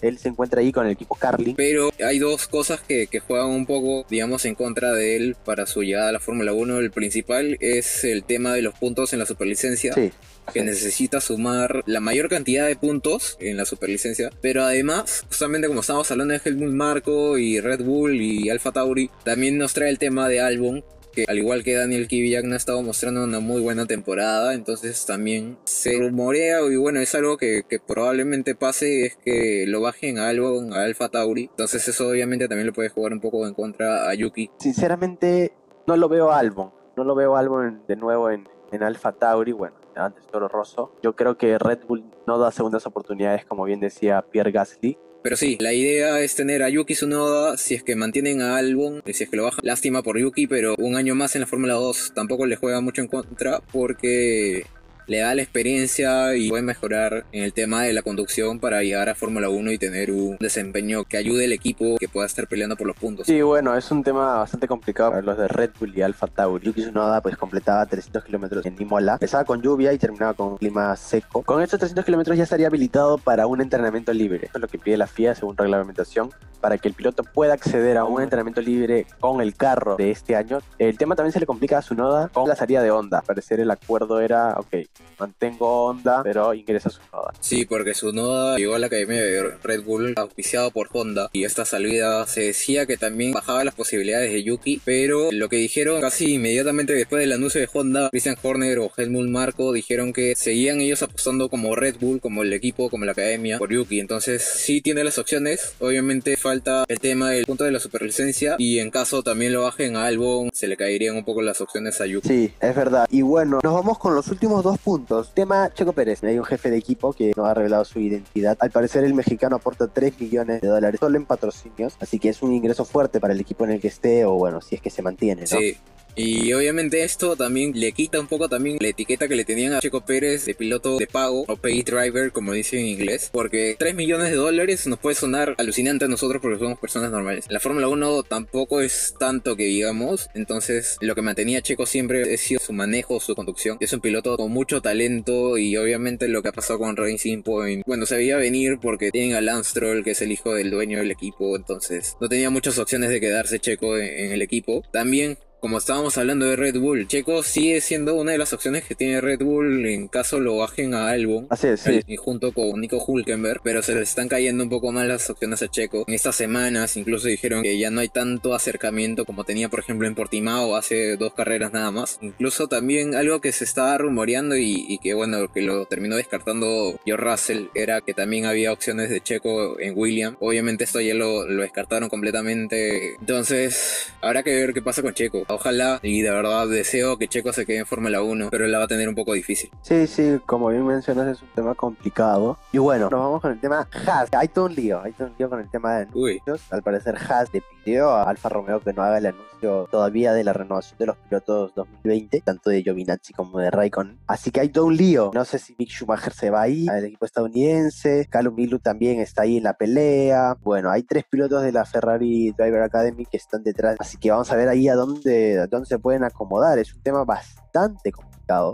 él 0.00 0.18
se 0.18 0.28
encuentra 0.28 0.60
ahí 0.60 0.72
con 0.72 0.86
el 0.86 0.92
equipo 0.92 1.14
Carlin. 1.14 1.56
Pero 1.56 1.90
hay 2.04 2.18
dos 2.18 2.46
cosas 2.48 2.80
que, 2.80 3.06
que, 3.06 3.20
juegan 3.20 3.48
un 3.48 3.66
poco, 3.66 4.06
digamos, 4.10 4.44
en 4.44 4.54
contra 4.54 4.92
de 4.92 5.16
él 5.16 5.36
para 5.44 5.66
su 5.66 5.82
llegada 5.82 6.08
a 6.10 6.12
la 6.12 6.20
Fórmula 6.20 6.52
1. 6.52 6.78
El 6.78 6.90
principal 6.90 7.56
es 7.60 8.04
el 8.04 8.24
tema 8.24 8.54
de 8.54 8.62
los 8.62 8.74
puntos 8.74 9.12
en 9.12 9.18
la 9.18 9.26
superlicencia. 9.26 9.92
Sí. 9.94 10.12
Que 10.52 10.62
necesita 10.62 11.22
sumar 11.22 11.82
la 11.86 12.00
mayor 12.00 12.28
cantidad 12.28 12.66
de 12.66 12.76
puntos 12.76 13.38
en 13.40 13.56
la 13.56 13.64
superlicencia. 13.64 14.30
Pero 14.42 14.62
además, 14.62 15.24
justamente 15.26 15.68
como 15.68 15.80
estamos 15.80 16.10
hablando 16.10 16.34
de 16.34 16.40
Helmut 16.44 16.72
Marco 16.72 17.38
y 17.38 17.60
Red 17.60 17.82
Bull 17.82 18.20
y 18.20 18.50
Alfa 18.50 18.72
Tauri, 18.72 19.10
también 19.24 19.56
nos 19.56 19.72
trae 19.72 19.88
el 19.88 19.98
tema 19.98 20.28
de 20.28 20.40
Albon, 20.40 20.84
que 21.14 21.24
al 21.28 21.38
igual 21.38 21.62
que 21.62 21.74
Daniel 21.74 22.08
Kvyat 22.08 22.44
no 22.44 22.54
ha 22.54 22.56
estado 22.56 22.82
mostrando 22.82 23.24
una 23.24 23.40
muy 23.40 23.62
buena 23.62 23.86
temporada, 23.86 24.54
entonces 24.54 25.06
también 25.06 25.56
se 25.64 25.98
rumorea 25.98 26.60
y 26.70 26.76
bueno, 26.76 27.00
es 27.00 27.14
algo 27.14 27.36
que, 27.36 27.62
probablemente 27.86 28.54
pase, 28.54 29.06
es 29.06 29.16
que 29.16 29.64
lo 29.66 29.80
bajen 29.80 30.18
a 30.18 30.28
Albon, 30.28 30.72
a 30.72 30.82
Alfa 30.82 31.08
Tauri, 31.08 31.44
entonces 31.44 31.86
eso 31.88 32.08
obviamente 32.08 32.48
también 32.48 32.66
le 32.66 32.72
puede 32.72 32.88
jugar 32.88 33.12
un 33.12 33.20
poco 33.20 33.46
en 33.46 33.54
contra 33.54 34.08
a 34.08 34.14
Yuki. 34.14 34.50
Sinceramente 34.58 35.52
no 35.86 35.96
lo 35.96 36.08
veo 36.08 36.30
a 36.30 36.38
Albon, 36.38 36.72
no 36.96 37.04
lo 37.04 37.14
veo 37.14 37.36
a 37.36 37.40
Albon 37.40 37.82
de 37.86 37.96
nuevo 37.96 38.30
en, 38.30 38.48
en 38.72 38.82
Alfa 38.82 39.12
Tauri, 39.12 39.52
bueno, 39.52 39.76
antes 39.96 40.26
Toro 40.26 40.48
Rosso. 40.48 40.92
Yo 41.02 41.14
creo 41.14 41.36
que 41.36 41.58
Red 41.58 41.80
Bull 41.86 42.04
no 42.26 42.38
da 42.38 42.50
segundas 42.50 42.86
oportunidades, 42.86 43.44
como 43.44 43.64
bien 43.64 43.80
decía 43.80 44.22
Pierre 44.30 44.52
Gasly. 44.52 44.98
Pero 45.24 45.38
sí, 45.38 45.56
la 45.58 45.72
idea 45.72 46.20
es 46.20 46.34
tener 46.34 46.62
a 46.62 46.68
Yuki 46.68 46.92
Tsunoda 46.92 47.56
si 47.56 47.74
es 47.74 47.82
que 47.82 47.96
mantienen 47.96 48.42
a 48.42 48.58
Albon, 48.58 49.02
si 49.06 49.24
es 49.24 49.30
que 49.30 49.38
lo 49.38 49.44
bajan. 49.44 49.60
Lástima 49.62 50.02
por 50.02 50.18
Yuki, 50.18 50.46
pero 50.46 50.74
un 50.76 50.96
año 50.96 51.14
más 51.14 51.34
en 51.34 51.40
la 51.40 51.46
Fórmula 51.46 51.72
2 51.72 52.12
tampoco 52.14 52.44
le 52.44 52.56
juega 52.56 52.82
mucho 52.82 53.00
en 53.00 53.08
contra 53.08 53.60
porque 53.72 54.66
le 55.06 55.18
da 55.18 55.34
la 55.34 55.42
experiencia 55.42 56.36
y 56.36 56.48
puede 56.48 56.62
mejorar 56.62 57.26
en 57.32 57.44
el 57.44 57.52
tema 57.52 57.82
de 57.82 57.92
la 57.92 58.02
conducción 58.02 58.58
para 58.58 58.82
llegar 58.82 59.08
a 59.08 59.14
Fórmula 59.14 59.48
1 59.48 59.72
y 59.72 59.78
tener 59.78 60.10
un 60.10 60.36
desempeño 60.38 61.04
que 61.04 61.16
ayude 61.16 61.44
al 61.44 61.52
equipo 61.52 61.96
que 61.98 62.08
pueda 62.08 62.26
estar 62.26 62.46
peleando 62.48 62.76
por 62.76 62.86
los 62.86 62.96
puntos. 62.96 63.26
Sí, 63.26 63.42
bueno, 63.42 63.76
es 63.76 63.90
un 63.90 64.02
tema 64.02 64.36
bastante 64.36 64.68
complicado 64.68 65.10
para 65.10 65.22
los 65.22 65.38
de 65.38 65.48
Red 65.48 65.70
Bull 65.78 65.96
y 65.96 66.02
Alfa 66.02 66.26
Tauri. 66.26 66.64
Yuki 66.64 66.82
Tsunoda 66.82 67.20
pues 67.20 67.36
completaba 67.36 67.84
300 67.86 68.24
kilómetros 68.24 68.64
en 68.66 68.76
Imola. 68.80 69.14
Empezaba 69.14 69.44
con 69.44 69.60
lluvia 69.62 69.92
y 69.92 69.98
terminaba 69.98 70.34
con 70.34 70.56
clima 70.56 70.94
seco. 70.96 71.42
Con 71.42 71.62
estos 71.62 71.78
300 71.80 72.04
kilómetros 72.04 72.36
ya 72.36 72.44
estaría 72.44 72.66
habilitado 72.66 73.18
para 73.18 73.46
un 73.46 73.60
entrenamiento 73.60 74.12
libre. 74.12 74.40
Esto 74.44 74.58
es 74.58 74.62
lo 74.62 74.68
que 74.68 74.78
pide 74.78 74.96
la 74.96 75.06
FIA 75.06 75.34
según 75.34 75.56
reglamentación 75.56 76.30
para 76.60 76.78
que 76.78 76.88
el 76.88 76.94
piloto 76.94 77.24
pueda 77.24 77.52
acceder 77.52 77.98
a 77.98 78.04
un 78.04 78.22
entrenamiento 78.22 78.62
libre 78.62 79.06
con 79.20 79.42
el 79.42 79.54
carro 79.54 79.96
de 79.96 80.10
este 80.10 80.34
año. 80.34 80.60
El 80.78 80.96
tema 80.96 81.14
también 81.14 81.32
se 81.32 81.40
le 81.40 81.44
complica 81.44 81.76
a 81.76 81.80
Tsunoda 81.82 82.28
con 82.28 82.48
la 82.48 82.56
salida 82.56 82.82
de 82.82 82.90
Honda. 82.90 83.18
Al 83.18 83.24
parecer 83.24 83.60
el 83.60 83.70
acuerdo 83.70 84.20
era, 84.20 84.54
ok, 84.56 84.74
mantengo 85.18 85.86
Honda, 85.86 86.22
pero 86.22 86.54
ingresa 86.54 86.90
su 86.90 87.00
Noda. 87.12 87.32
Sí, 87.40 87.64
porque 87.64 87.94
su 87.94 88.12
Noda 88.12 88.56
llegó 88.56 88.74
a 88.74 88.78
la 88.78 88.86
academia 88.86 89.20
de 89.20 89.50
Red 89.62 89.82
Bull 89.84 90.14
auspiciado 90.16 90.70
por 90.70 90.88
Honda 90.92 91.28
y 91.32 91.44
esta 91.44 91.64
salida 91.64 92.26
se 92.26 92.42
decía 92.42 92.86
que 92.86 92.96
también 92.96 93.32
bajaba 93.32 93.64
las 93.64 93.74
posibilidades 93.74 94.32
de 94.32 94.42
Yuki, 94.42 94.80
pero 94.84 95.30
lo 95.32 95.48
que 95.48 95.56
dijeron 95.56 96.00
casi 96.00 96.34
inmediatamente 96.34 96.92
después 96.92 97.20
del 97.20 97.32
anuncio 97.32 97.60
de 97.60 97.68
Honda, 97.72 98.08
Christian 98.10 98.36
Horner 98.42 98.78
o 98.78 98.90
Helmut 98.96 99.28
Marko 99.28 99.72
dijeron 99.72 100.12
que 100.12 100.34
seguían 100.36 100.80
ellos 100.80 101.02
apostando 101.02 101.48
como 101.48 101.74
Red 101.74 101.96
Bull, 102.00 102.20
como 102.20 102.42
el 102.42 102.52
equipo, 102.52 102.90
como 102.90 103.04
la 103.04 103.12
academia 103.12 103.58
por 103.58 103.72
Yuki, 103.72 104.00
entonces 104.00 104.42
sí 104.42 104.80
tiene 104.80 105.04
las 105.04 105.18
opciones, 105.18 105.74
obviamente 105.80 106.36
falta 106.36 106.84
el 106.88 107.00
tema 107.00 107.30
del 107.30 107.46
punto 107.46 107.64
de 107.64 107.72
la 107.72 107.80
superlicencia 107.80 108.56
y 108.58 108.78
en 108.78 108.90
caso 108.90 109.22
también 109.22 109.52
lo 109.52 109.62
bajen 109.62 109.96
a 109.96 110.06
Albon, 110.06 110.50
se 110.52 110.66
le 110.66 110.76
caerían 110.76 111.16
un 111.16 111.24
poco 111.24 111.42
las 111.42 111.60
opciones 111.60 112.00
a 112.00 112.06
Yuki. 112.06 112.28
Sí, 112.28 112.52
es 112.60 112.74
verdad. 112.74 113.06
Y 113.10 113.22
bueno, 113.22 113.60
nos 113.62 113.74
vamos 113.74 113.98
con 113.98 114.14
los 114.14 114.28
últimos 114.28 114.62
dos 114.62 114.78
puntos. 114.84 115.32
Tema 115.32 115.72
Checo 115.72 115.92
Pérez. 115.92 116.22
Hay 116.22 116.38
un 116.38 116.44
jefe 116.44 116.70
de 116.70 116.76
equipo 116.76 117.12
que 117.12 117.32
no 117.36 117.46
ha 117.46 117.54
revelado 117.54 117.84
su 117.84 117.98
identidad. 117.98 118.56
Al 118.60 118.70
parecer 118.70 119.02
el 119.04 119.14
mexicano 119.14 119.56
aporta 119.56 119.88
3 119.88 120.20
millones 120.20 120.60
de 120.60 120.68
dólares 120.68 121.00
solo 121.00 121.16
en 121.16 121.24
patrocinios, 121.24 121.96
así 122.00 122.18
que 122.18 122.28
es 122.28 122.42
un 122.42 122.52
ingreso 122.52 122.84
fuerte 122.84 123.18
para 123.18 123.32
el 123.32 123.40
equipo 123.40 123.64
en 123.64 123.72
el 123.72 123.80
que 123.80 123.88
esté 123.88 124.24
o 124.24 124.34
bueno, 124.34 124.60
si 124.60 124.76
es 124.76 124.80
que 124.80 124.90
se 124.90 125.02
mantiene, 125.02 125.42
¿no? 125.42 125.58
Sí. 125.58 125.76
Y 126.16 126.52
obviamente 126.52 127.02
esto 127.02 127.36
también 127.36 127.72
le 127.74 127.92
quita 127.92 128.20
un 128.20 128.28
poco 128.28 128.48
también 128.48 128.78
la 128.80 128.88
etiqueta 128.88 129.26
que 129.26 129.34
le 129.34 129.44
tenían 129.44 129.72
a 129.72 129.80
Checo 129.80 130.02
Pérez 130.02 130.44
de 130.44 130.54
piloto 130.54 130.98
de 130.98 131.06
pago 131.06 131.44
o 131.48 131.56
pay 131.56 131.82
driver 131.82 132.30
como 132.30 132.52
dicen 132.52 132.80
en 132.80 132.86
inglés. 132.86 133.30
Porque 133.32 133.74
3 133.78 133.94
millones 133.94 134.30
de 134.30 134.36
dólares 134.36 134.86
nos 134.86 134.98
puede 134.98 135.16
sonar 135.16 135.54
alucinante 135.58 136.04
a 136.04 136.08
nosotros 136.08 136.40
porque 136.40 136.58
somos 136.58 136.78
personas 136.78 137.10
normales. 137.10 137.46
La 137.48 137.60
Fórmula 137.60 137.88
1 137.88 138.22
tampoco 138.24 138.80
es 138.80 139.14
tanto 139.18 139.56
que 139.56 139.64
digamos. 139.64 140.28
Entonces 140.34 140.98
lo 141.00 141.14
que 141.14 141.22
mantenía 141.22 141.62
Checo 141.62 141.86
siempre 141.86 142.34
ha 142.34 142.36
sido 142.36 142.60
su 142.60 142.72
manejo, 142.72 143.18
su 143.20 143.34
conducción. 143.34 143.76
Es 143.80 143.92
un 143.92 144.00
piloto 144.00 144.36
con 144.36 144.52
mucho 144.52 144.80
talento 144.80 145.58
y 145.58 145.76
obviamente 145.76 146.28
lo 146.28 146.42
que 146.42 146.48
ha 146.48 146.52
pasado 146.52 146.78
con 146.78 146.96
Racing 146.96 147.42
Point. 147.42 147.84
Bueno, 147.86 148.06
se 148.06 148.16
veía 148.16 148.36
venir 148.36 148.78
porque 148.80 149.10
tienen 149.10 149.34
a 149.34 149.40
Lance 149.40 149.70
Stroll 149.70 150.04
que 150.04 150.12
es 150.12 150.22
el 150.22 150.32
hijo 150.32 150.54
del 150.54 150.70
dueño 150.70 150.98
del 150.98 151.10
equipo. 151.10 151.56
Entonces 151.56 152.16
no 152.20 152.28
tenía 152.28 152.50
muchas 152.50 152.78
opciones 152.78 153.10
de 153.10 153.20
quedarse 153.20 153.58
Checo 153.58 153.98
en 153.98 154.32
el 154.32 154.42
equipo. 154.42 154.82
También 154.92 155.38
como 155.64 155.78
estábamos 155.78 156.18
hablando 156.18 156.44
de 156.44 156.56
Red 156.56 156.78
Bull, 156.78 157.08
Checo 157.08 157.42
sigue 157.42 157.80
siendo 157.80 158.16
una 158.16 158.32
de 158.32 158.36
las 158.36 158.52
opciones 158.52 158.84
que 158.84 158.94
tiene 158.94 159.22
Red 159.22 159.40
Bull 159.40 159.86
en 159.86 160.08
caso 160.08 160.38
lo 160.38 160.58
bajen 160.58 160.92
a 160.92 161.08
Albon. 161.08 161.46
Así 161.48 161.68
es, 161.68 161.80
sí. 161.80 162.02
Y 162.06 162.16
junto 162.16 162.52
con 162.52 162.78
Nico 162.78 163.02
Hulkenberg, 163.02 163.62
pero 163.64 163.80
se 163.80 163.94
les 163.94 164.10
están 164.10 164.28
cayendo 164.28 164.62
un 164.62 164.68
poco 164.68 164.92
más 164.92 165.08
las 165.08 165.30
opciones 165.30 165.62
a 165.62 165.68
Checo. 165.68 166.04
En 166.06 166.12
estas 166.12 166.36
semanas 166.36 166.98
incluso 166.98 167.28
dijeron 167.28 167.62
que 167.62 167.78
ya 167.78 167.90
no 167.90 168.02
hay 168.02 168.10
tanto 168.10 168.54
acercamiento 168.54 169.24
como 169.24 169.44
tenía 169.44 169.70
por 169.70 169.80
ejemplo 169.80 170.06
en 170.06 170.14
Portimao 170.14 170.76
hace 170.76 171.16
dos 171.16 171.32
carreras 171.32 171.72
nada 171.72 171.90
más. 171.90 172.18
Incluso 172.20 172.68
también 172.68 173.14
algo 173.14 173.40
que 173.40 173.50
se 173.50 173.64
estaba 173.64 173.96
rumoreando 173.96 174.58
y, 174.58 174.84
y 174.86 174.98
que 174.98 175.14
bueno, 175.14 175.50
que 175.50 175.62
lo 175.62 175.86
terminó 175.86 176.16
descartando 176.16 177.00
George 177.06 177.24
Russell 177.24 177.66
era 177.74 178.02
que 178.02 178.12
también 178.12 178.44
había 178.44 178.70
opciones 178.70 179.08
de 179.08 179.22
Checo 179.22 179.80
en 179.80 179.94
William. 179.96 180.36
Obviamente 180.40 180.84
esto 180.84 181.00
ya 181.00 181.14
lo, 181.14 181.48
lo 181.48 181.62
descartaron 181.62 182.10
completamente. 182.10 183.14
Entonces, 183.14 184.12
habrá 184.20 184.42
que 184.42 184.54
ver 184.54 184.74
qué 184.74 184.82
pasa 184.82 185.00
con 185.00 185.14
Checo 185.14 185.46
ojalá 185.54 186.00
y 186.02 186.22
de 186.22 186.30
verdad 186.30 186.68
deseo 186.68 187.18
que 187.18 187.28
Checo 187.28 187.52
se 187.52 187.66
quede 187.66 187.78
en 187.78 187.86
Fórmula 187.86 188.22
1, 188.22 188.48
pero 188.50 188.66
la 188.66 188.78
va 188.78 188.84
a 188.84 188.88
tener 188.88 189.08
un 189.08 189.14
poco 189.14 189.32
difícil. 189.32 189.70
Sí, 189.82 190.06
sí, 190.06 190.38
como 190.46 190.68
bien 190.68 190.86
mencionas 190.86 191.28
es 191.28 191.42
un 191.42 191.48
tema 191.54 191.74
complicado. 191.74 192.58
Y 192.72 192.78
bueno, 192.78 193.08
nos 193.10 193.20
vamos 193.20 193.40
con 193.42 193.52
el 193.52 193.60
tema 193.60 193.88
Haas. 194.06 194.28
Hay 194.32 194.48
todo 194.48 194.66
un 194.66 194.74
lío, 194.74 195.02
hay 195.02 195.12
todo 195.12 195.28
un 195.28 195.34
lío 195.38 195.48
con 195.48 195.60
el 195.60 195.70
tema 195.70 195.96
de 195.96 196.02
anuncios. 196.02 196.62
Al 196.70 196.82
parecer 196.82 197.16
Haas 197.16 197.52
le 197.52 197.62
pidió 197.84 198.10
a 198.10 198.24
Alfa 198.24 198.48
Romeo 198.48 198.80
que 198.80 198.92
no 198.92 199.02
haga 199.02 199.18
el 199.18 199.26
anuncio 199.26 199.88
todavía 199.90 200.32
de 200.32 200.44
la 200.44 200.52
renovación 200.52 200.98
de 200.98 201.06
los 201.06 201.16
pilotos 201.16 201.74
2020, 201.74 202.40
tanto 202.40 202.70
de 202.70 202.82
Giovinazzi 202.82 203.32
como 203.32 203.58
de 203.58 203.70
Raikkonen. 203.70 204.18
Así 204.26 204.50
que 204.50 204.60
hay 204.60 204.68
todo 204.68 204.86
un 204.86 204.96
lío. 204.96 205.30
No 205.34 205.44
sé 205.44 205.58
si 205.58 205.74
Mick 205.78 205.90
Schumacher 205.90 206.32
se 206.32 206.50
va 206.50 206.62
ahí 206.62 206.86
al 206.88 207.04
equipo 207.04 207.24
estadounidense. 207.24 208.26
Calum 208.30 208.54
Milu 208.54 208.78
también 208.78 209.20
está 209.20 209.42
ahí 209.42 209.56
en 209.56 209.64
la 209.64 209.74
pelea. 209.74 210.56
Bueno, 210.62 210.90
hay 210.90 211.02
tres 211.02 211.24
pilotos 211.28 211.62
de 211.62 211.72
la 211.72 211.84
Ferrari 211.84 212.52
Driver 212.52 212.82
Academy 212.82 213.26
que 213.26 213.36
están 213.36 213.62
detrás. 213.62 213.96
Así 213.98 214.16
que 214.18 214.30
vamos 214.30 214.50
a 214.50 214.56
ver 214.56 214.68
ahí 214.68 214.88
a 214.88 214.94
dónde, 214.94 215.43
dónde 215.70 215.86
se 215.86 215.98
pueden 215.98 216.24
acomodar. 216.24 216.78
Es 216.78 216.94
un 216.94 217.02
tema 217.02 217.24
bastante 217.24 218.12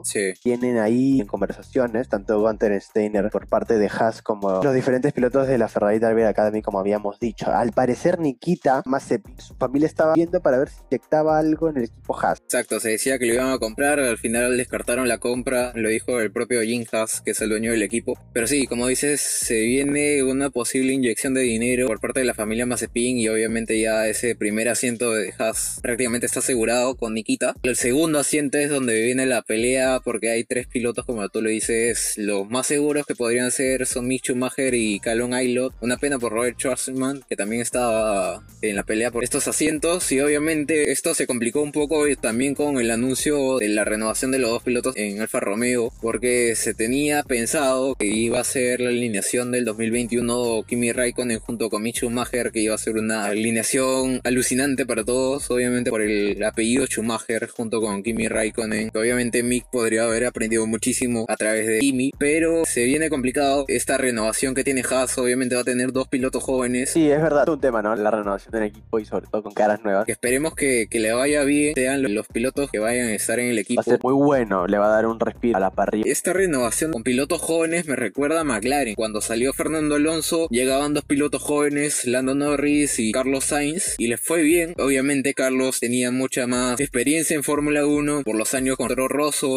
Sí. 0.04 0.32
Tienen 0.42 0.78
ahí 0.78 1.20
en 1.20 1.26
conversaciones 1.26 2.08
tanto 2.08 2.40
Gunter 2.40 2.80
Steiner 2.80 3.30
por 3.30 3.46
parte 3.46 3.78
de 3.78 3.88
Haas 3.88 4.22
como 4.22 4.62
los 4.62 4.74
diferentes 4.74 5.12
pilotos 5.12 5.46
de 5.46 5.58
la 5.58 5.68
Ferrari 5.68 5.98
Driver 5.98 6.26
Academy, 6.26 6.62
como 6.62 6.78
habíamos 6.78 7.18
dicho. 7.20 7.50
Al 7.50 7.72
parecer, 7.72 8.18
Nikita 8.18 8.82
Mazepin, 8.84 9.40
su 9.40 9.54
familia 9.54 9.86
estaba 9.86 10.14
viendo 10.14 10.40
para 10.40 10.58
ver 10.58 10.68
si 10.68 10.76
inyectaba 10.90 11.38
algo 11.38 11.68
en 11.68 11.78
el 11.78 11.84
equipo 11.84 12.18
Haas. 12.18 12.40
Exacto, 12.40 12.80
se 12.80 12.90
decía 12.90 13.18
que 13.18 13.26
lo 13.26 13.34
iban 13.34 13.52
a 13.52 13.58
comprar, 13.58 14.00
al 14.00 14.18
final 14.18 14.56
descartaron 14.56 15.08
la 15.08 15.18
compra, 15.18 15.72
lo 15.74 15.88
dijo 15.88 16.20
el 16.20 16.32
propio 16.32 16.62
Jim 16.62 16.84
Haas, 16.92 17.20
que 17.20 17.32
es 17.32 17.40
el 17.40 17.50
dueño 17.50 17.72
del 17.72 17.82
equipo. 17.82 18.18
Pero 18.32 18.46
sí, 18.46 18.66
como 18.66 18.86
dices, 18.86 19.20
se 19.20 19.60
viene 19.60 20.22
una 20.22 20.50
posible 20.50 20.92
inyección 20.92 21.34
de 21.34 21.42
dinero 21.42 21.86
por 21.86 22.00
parte 22.00 22.20
de 22.20 22.26
la 22.26 22.34
familia 22.34 22.66
Mazepin 22.66 23.18
y 23.18 23.28
obviamente 23.28 23.80
ya 23.80 24.06
ese 24.08 24.34
primer 24.34 24.68
asiento 24.68 25.12
de 25.12 25.32
Haas 25.38 25.78
prácticamente 25.82 26.26
está 26.26 26.40
asegurado 26.40 26.96
con 26.96 27.14
Nikita. 27.14 27.54
El 27.62 27.76
segundo 27.76 28.18
asiento 28.18 28.58
es 28.58 28.70
donde 28.70 29.00
viene 29.02 29.26
la 29.26 29.42
pelea 29.42 29.59
porque 30.04 30.30
hay 30.30 30.44
tres 30.44 30.66
pilotos, 30.66 31.04
como 31.04 31.28
tú 31.28 31.42
lo 31.42 31.50
dices, 31.50 32.14
los 32.16 32.48
más 32.48 32.66
seguros 32.66 33.06
que 33.06 33.14
podrían 33.14 33.50
ser 33.50 33.86
son 33.86 34.08
Mick 34.08 34.24
Schumacher 34.24 34.74
y 34.74 35.00
Calum 35.00 35.32
Aylot. 35.32 35.74
Una 35.80 35.96
pena 35.96 36.18
por 36.18 36.32
Robert 36.32 36.58
Schwarzman, 36.58 37.22
que 37.28 37.36
también 37.36 37.62
estaba 37.62 38.42
en 38.62 38.76
la 38.76 38.82
pelea 38.82 39.10
por 39.10 39.24
estos 39.24 39.48
asientos. 39.48 40.10
Y 40.12 40.20
obviamente 40.20 40.92
esto 40.92 41.14
se 41.14 41.26
complicó 41.26 41.62
un 41.62 41.72
poco 41.72 42.04
también 42.20 42.54
con 42.54 42.78
el 42.78 42.90
anuncio 42.90 43.58
de 43.58 43.68
la 43.68 43.84
renovación 43.84 44.30
de 44.30 44.38
los 44.38 44.50
dos 44.50 44.62
pilotos 44.62 44.96
en 44.96 45.20
Alfa 45.20 45.40
Romeo, 45.40 45.92
porque 46.00 46.54
se 46.56 46.74
tenía 46.74 47.22
pensado 47.22 47.94
que 47.94 48.06
iba 48.06 48.40
a 48.40 48.44
ser 48.44 48.80
la 48.80 48.90
alineación 48.90 49.52
del 49.52 49.64
2021 49.64 50.64
Kimi 50.66 50.92
Raikkonen 50.92 51.38
junto 51.40 51.70
con 51.70 51.82
Mick 51.82 51.96
Schumacher, 51.96 52.50
que 52.50 52.60
iba 52.60 52.74
a 52.74 52.78
ser 52.78 52.96
una 52.96 53.26
alineación 53.26 54.20
alucinante 54.24 54.86
para 54.86 55.04
todos, 55.04 55.50
obviamente 55.50 55.90
por 55.90 56.02
el 56.02 56.42
apellido 56.42 56.86
Schumacher 56.86 57.48
junto 57.48 57.80
con 57.80 58.02
Kimi 58.02 58.28
Raikkonen, 58.28 58.90
obviamente 58.94 59.42
Mick 59.50 59.66
podría 59.68 60.04
haber 60.04 60.26
aprendido 60.26 60.64
muchísimo 60.68 61.24
a 61.28 61.36
través 61.36 61.66
de 61.66 61.80
Kimi, 61.80 62.12
pero 62.16 62.64
se 62.64 62.84
viene 62.84 63.10
complicado 63.10 63.64
esta 63.66 63.98
renovación 63.98 64.54
que 64.54 64.62
tiene 64.62 64.84
Haas, 64.88 65.18
obviamente 65.18 65.56
va 65.56 65.62
a 65.62 65.64
tener 65.64 65.92
dos 65.92 66.06
pilotos 66.06 66.44
jóvenes. 66.44 66.90
Sí, 66.90 67.10
es 67.10 67.20
verdad, 67.20 67.42
es 67.48 67.54
un 67.54 67.60
tema, 67.60 67.82
¿no? 67.82 67.96
La 67.96 68.12
renovación 68.12 68.52
del 68.52 68.62
equipo 68.62 69.00
y 69.00 69.04
sobre 69.06 69.26
todo 69.26 69.42
con 69.42 69.52
caras 69.52 69.82
nuevas. 69.82 70.08
Esperemos 70.08 70.54
que, 70.54 70.86
que 70.88 71.00
le 71.00 71.12
vaya 71.12 71.42
bien, 71.42 71.74
sean 71.74 72.14
los 72.14 72.28
pilotos 72.28 72.70
que 72.70 72.78
vayan 72.78 73.08
a 73.08 73.12
estar 73.12 73.40
en 73.40 73.46
el 73.46 73.58
equipo. 73.58 73.80
Va 73.80 73.82
a 73.82 73.84
ser 73.90 73.98
muy 74.04 74.14
bueno, 74.14 74.68
le 74.68 74.78
va 74.78 74.86
a 74.86 74.90
dar 74.90 75.06
un 75.06 75.18
respiro 75.18 75.56
a 75.56 75.60
la 75.60 75.72
parrilla. 75.72 76.04
Esta 76.06 76.32
renovación 76.32 76.92
con 76.92 77.02
pilotos 77.02 77.40
jóvenes 77.40 77.88
me 77.88 77.96
recuerda 77.96 78.42
a 78.42 78.44
McLaren. 78.44 78.94
Cuando 78.94 79.20
salió 79.20 79.52
Fernando 79.52 79.96
Alonso, 79.96 80.46
llegaban 80.50 80.94
dos 80.94 81.04
pilotos 81.04 81.42
jóvenes, 81.42 82.04
Lando 82.06 82.36
Norris 82.36 83.00
y 83.00 83.10
Carlos 83.10 83.46
Sainz, 83.46 83.96
y 83.98 84.06
les 84.06 84.20
fue 84.20 84.42
bien. 84.42 84.76
Obviamente 84.78 85.34
Carlos 85.34 85.80
tenía 85.80 86.12
mucha 86.12 86.46
más 86.46 86.78
experiencia 86.78 87.34
en 87.34 87.42
Fórmula 87.42 87.84
1 87.84 88.22
por 88.22 88.36
los 88.36 88.54
años 88.54 88.76
con 88.76 88.86
Toro 88.86 89.08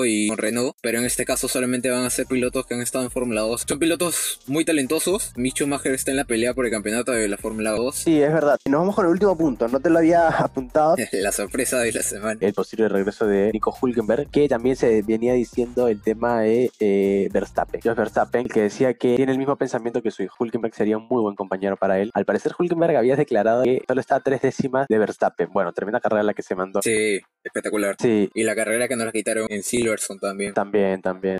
Y 0.05 0.27
con 0.27 0.37
Renault, 0.37 0.75
pero 0.81 0.99
en 0.99 1.05
este 1.05 1.25
caso 1.25 1.47
solamente 1.47 1.89
van 1.89 2.03
a 2.03 2.09
ser 2.09 2.25
pilotos 2.25 2.65
que 2.65 2.73
han 2.73 2.81
estado 2.81 3.03
en 3.03 3.11
Fórmula 3.11 3.41
2. 3.41 3.65
Son 3.67 3.79
pilotos 3.79 4.39
muy 4.47 4.63
talentosos. 4.63 5.33
Mick 5.35 5.55
Schumacher 5.55 5.93
está 5.93 6.11
en 6.11 6.17
la 6.17 6.25
pelea 6.25 6.53
por 6.53 6.65
el 6.65 6.71
campeonato 6.71 7.11
de 7.11 7.27
la 7.27 7.37
Fórmula 7.37 7.71
2. 7.71 7.93
Sí, 7.95 8.21
es 8.21 8.31
verdad. 8.31 8.57
Y 8.65 8.69
nos 8.69 8.79
vamos 8.79 8.95
con 8.95 9.05
el 9.05 9.11
último 9.11 9.37
punto. 9.37 9.67
No 9.67 9.79
te 9.79 9.89
lo 9.89 9.99
había 9.99 10.27
apuntado. 10.39 10.95
la 11.11 11.31
sorpresa 11.31 11.79
de 11.79 11.91
la 11.91 12.01
semana. 12.01 12.37
El 12.39 12.53
posible 12.53 12.87
regreso 12.87 13.27
de 13.27 13.51
Nico 13.51 13.75
Hulkenberg, 13.79 14.29
que 14.29 14.47
también 14.47 14.75
se 14.75 15.01
venía 15.01 15.33
diciendo 15.33 15.87
el 15.87 16.01
tema 16.01 16.41
de 16.41 16.71
eh, 16.79 17.29
Verstappen. 17.31 17.81
Jos 17.81 17.95
Verstappen, 17.95 18.47
que 18.47 18.61
decía 18.61 18.93
que 18.93 19.15
tiene 19.15 19.33
el 19.33 19.37
mismo 19.37 19.57
pensamiento 19.57 20.01
que 20.01 20.11
su 20.11 20.23
hijo. 20.23 20.35
Hulkenberg 20.39 20.73
sería 20.73 20.97
un 20.97 21.07
muy 21.07 21.21
buen 21.21 21.35
compañero 21.35 21.75
para 21.77 21.99
él. 21.99 22.09
Al 22.13 22.25
parecer, 22.25 22.53
Hulkenberg 22.57 22.95
había 22.95 23.15
declarado 23.15 23.63
que 23.63 23.83
solo 23.87 23.99
está 23.99 24.15
a 24.15 24.19
tres 24.21 24.41
décimas 24.41 24.87
de 24.87 24.97
Verstappen. 24.97 25.49
Bueno, 25.51 25.73
tremenda 25.73 25.99
carrera 25.99 26.23
la 26.23 26.33
que 26.33 26.43
se 26.43 26.55
mandó. 26.55 26.81
Sí, 26.81 27.19
espectacular. 27.43 27.95
Sí. 27.99 28.29
Y 28.33 28.43
la 28.43 28.55
carrera 28.55 28.87
que 28.87 28.95
nos 28.95 29.05
la 29.05 29.11
quitaron 29.11 29.47
en 29.49 29.63
Silverstone 29.63 30.19
también. 30.19 30.53
También, 30.53 31.01
también. 31.01 31.37